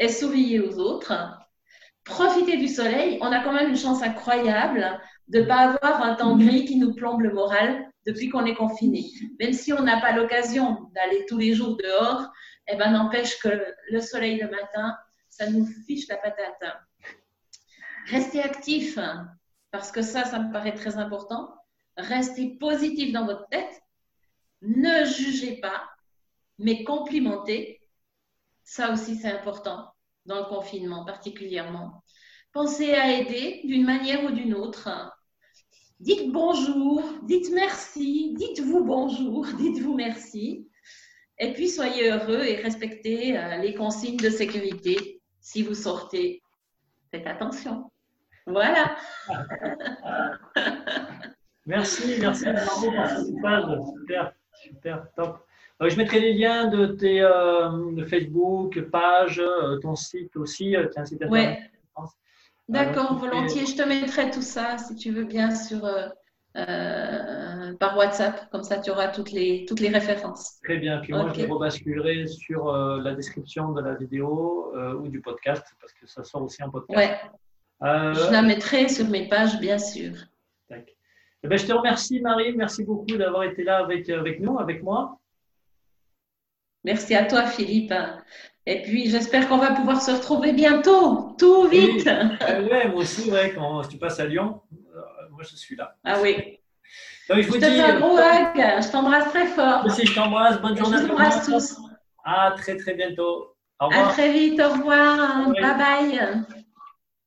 et 0.00 0.08
souriez 0.08 0.58
aux 0.58 0.80
autres. 0.80 1.12
Profitez 2.06 2.56
du 2.56 2.68
soleil. 2.68 3.18
On 3.20 3.32
a 3.32 3.40
quand 3.40 3.52
même 3.52 3.70
une 3.70 3.76
chance 3.76 4.00
incroyable 4.00 5.00
de 5.26 5.40
ne 5.40 5.44
pas 5.44 5.72
avoir 5.72 6.02
un 6.02 6.14
temps 6.14 6.38
gris 6.38 6.64
qui 6.64 6.76
nous 6.76 6.94
plombe 6.94 7.20
le 7.20 7.32
moral 7.32 7.90
depuis 8.06 8.28
qu'on 8.28 8.46
est 8.46 8.54
confiné. 8.54 9.04
Même 9.40 9.52
si 9.52 9.72
on 9.72 9.82
n'a 9.82 10.00
pas 10.00 10.12
l'occasion 10.12 10.88
d'aller 10.94 11.26
tous 11.28 11.36
les 11.36 11.52
jours 11.52 11.76
dehors, 11.76 12.30
eh 12.68 12.76
ben, 12.76 12.92
n'empêche 12.92 13.40
que 13.40 13.48
le 13.90 14.00
soleil 14.00 14.38
le 14.40 14.48
matin, 14.48 14.96
ça 15.28 15.50
nous 15.50 15.66
fiche 15.84 16.06
la 16.08 16.16
patate. 16.16 16.62
Restez 18.06 18.40
actifs, 18.40 19.00
parce 19.72 19.90
que 19.90 20.00
ça, 20.00 20.24
ça 20.24 20.38
me 20.38 20.52
paraît 20.52 20.74
très 20.74 20.98
important. 20.98 21.56
Restez 21.96 22.56
positif 22.60 23.12
dans 23.12 23.26
votre 23.26 23.48
tête. 23.48 23.82
Ne 24.62 25.04
jugez 25.04 25.56
pas, 25.60 25.82
mais 26.58 26.84
complimentez. 26.84 27.80
Ça 28.62 28.92
aussi, 28.92 29.16
c'est 29.16 29.32
important 29.32 29.92
dans 30.26 30.40
le 30.40 30.46
confinement 30.46 31.04
particulièrement. 31.04 32.02
Pensez 32.52 32.94
à 32.94 33.12
aider 33.12 33.60
d'une 33.64 33.84
manière 33.84 34.24
ou 34.24 34.30
d'une 34.30 34.54
autre. 34.54 34.88
Dites 36.00 36.30
bonjour, 36.30 37.02
dites 37.22 37.50
merci, 37.52 38.34
dites-vous 38.36 38.84
bonjour, 38.84 39.46
dites-vous 39.58 39.94
merci. 39.94 40.68
Et 41.38 41.52
puis 41.52 41.68
soyez 41.68 42.10
heureux 42.10 42.44
et 42.44 42.56
respectez 42.56 43.38
euh, 43.38 43.58
les 43.58 43.74
consignes 43.74 44.16
de 44.16 44.30
sécurité. 44.30 45.20
Si 45.40 45.62
vous 45.62 45.74
sortez, 45.74 46.42
faites 47.10 47.26
attention. 47.26 47.90
Voilà. 48.46 48.96
merci, 51.66 52.16
merci 52.20 52.44
Super, 52.44 54.32
super, 54.54 55.06
top. 55.14 55.46
Euh, 55.82 55.90
je 55.90 55.96
mettrai 55.96 56.20
les 56.20 56.32
liens 56.32 56.68
de 56.68 56.86
tes 56.86 57.20
euh, 57.20 58.06
Facebook, 58.06 58.80
page, 58.90 59.40
euh, 59.40 59.76
ton 59.78 59.94
site 59.94 60.34
aussi. 60.36 60.74
un 60.74 61.04
site 61.04 61.24
ouais. 61.28 61.58
D'accord, 62.68 63.18
volontiers. 63.18 63.66
Je 63.66 63.76
te 63.76 63.82
mettrai 63.82 64.30
tout 64.30 64.42
ça 64.42 64.78
si 64.78 64.96
tu 64.96 65.12
veux 65.12 65.24
bien 65.24 65.54
sur, 65.54 65.82
par 66.54 67.96
WhatsApp. 67.96 68.50
Comme 68.50 68.64
ça, 68.64 68.78
tu 68.78 68.90
auras 68.90 69.08
toutes 69.08 69.30
les, 69.30 69.66
toutes 69.68 69.78
les 69.80 69.90
références. 69.90 70.58
Très 70.64 70.78
bien. 70.78 70.98
Puis 70.98 71.12
moi, 71.12 71.30
je 71.32 71.46
rebasculerai 71.46 72.26
sur 72.26 72.72
la 72.72 73.14
description 73.14 73.70
de 73.72 73.82
la 73.82 73.94
vidéo 73.94 74.72
ou 75.00 75.06
du 75.06 75.20
podcast 75.20 75.64
parce 75.80 75.92
que 75.92 76.08
ça 76.08 76.24
sort 76.24 76.42
aussi 76.42 76.60
en 76.64 76.70
podcast. 76.70 76.98
Ouais. 76.98 77.20
Je 77.80 78.32
la 78.32 78.42
mettrai 78.42 78.88
sur 78.88 79.06
mes 79.06 79.28
pages, 79.28 79.60
bien 79.60 79.78
sûr. 79.78 80.12
Eh 81.42 81.48
ben, 81.48 81.58
je 81.58 81.66
te 81.66 81.72
remercie, 81.72 82.20
Marie. 82.20 82.56
Merci 82.56 82.82
beaucoup 82.82 83.16
d'avoir 83.16 83.44
été 83.44 83.62
là 83.62 83.76
avec, 83.76 84.08
avec 84.08 84.40
nous, 84.40 84.58
avec 84.58 84.82
moi. 84.82 85.20
Merci 86.86 87.16
à 87.16 87.24
toi, 87.24 87.42
Philippe. 87.46 87.92
Et 88.64 88.82
puis, 88.82 89.10
j'espère 89.10 89.48
qu'on 89.48 89.58
va 89.58 89.72
pouvoir 89.72 90.00
se 90.00 90.12
retrouver 90.12 90.52
bientôt, 90.52 91.34
tout 91.36 91.66
vite. 91.68 92.08
Oui, 92.08 92.38
euh, 92.48 92.88
moi 92.90 93.00
aussi, 93.02 93.28
ouais, 93.28 93.52
quand 93.52 93.82
tu 93.88 93.98
passes 93.98 94.20
à 94.20 94.26
Lyon, 94.26 94.60
euh, 94.72 95.00
moi, 95.32 95.42
je 95.42 95.56
suis 95.56 95.74
là. 95.74 95.96
Ah 96.04 96.18
oui. 96.22 96.58
je, 97.28 97.42
je 97.42 97.50
te 97.50 97.58
fais 97.58 97.80
un 97.80 97.98
gros 97.98 98.16
hug. 98.16 98.54
Je 98.56 98.90
t'embrasse 98.92 99.30
très 99.30 99.46
fort. 99.46 99.82
Merci, 99.84 100.06
je 100.06 100.14
t'embrasse. 100.14 100.60
Bonne 100.60 100.76
journée. 100.76 100.98
Je 101.02 101.06
t'embrasse 101.08 101.44
tous. 101.44 101.76
À 102.24 102.54
très, 102.56 102.76
très 102.76 102.94
bientôt. 102.94 103.56
Au 103.80 103.88
revoir. 103.88 104.08
À 104.08 104.12
très 104.12 104.32
vite. 104.32 104.60
Au 104.60 104.70
revoir. 104.70 105.50
Bye 105.50 105.60
bye. 105.60 106.62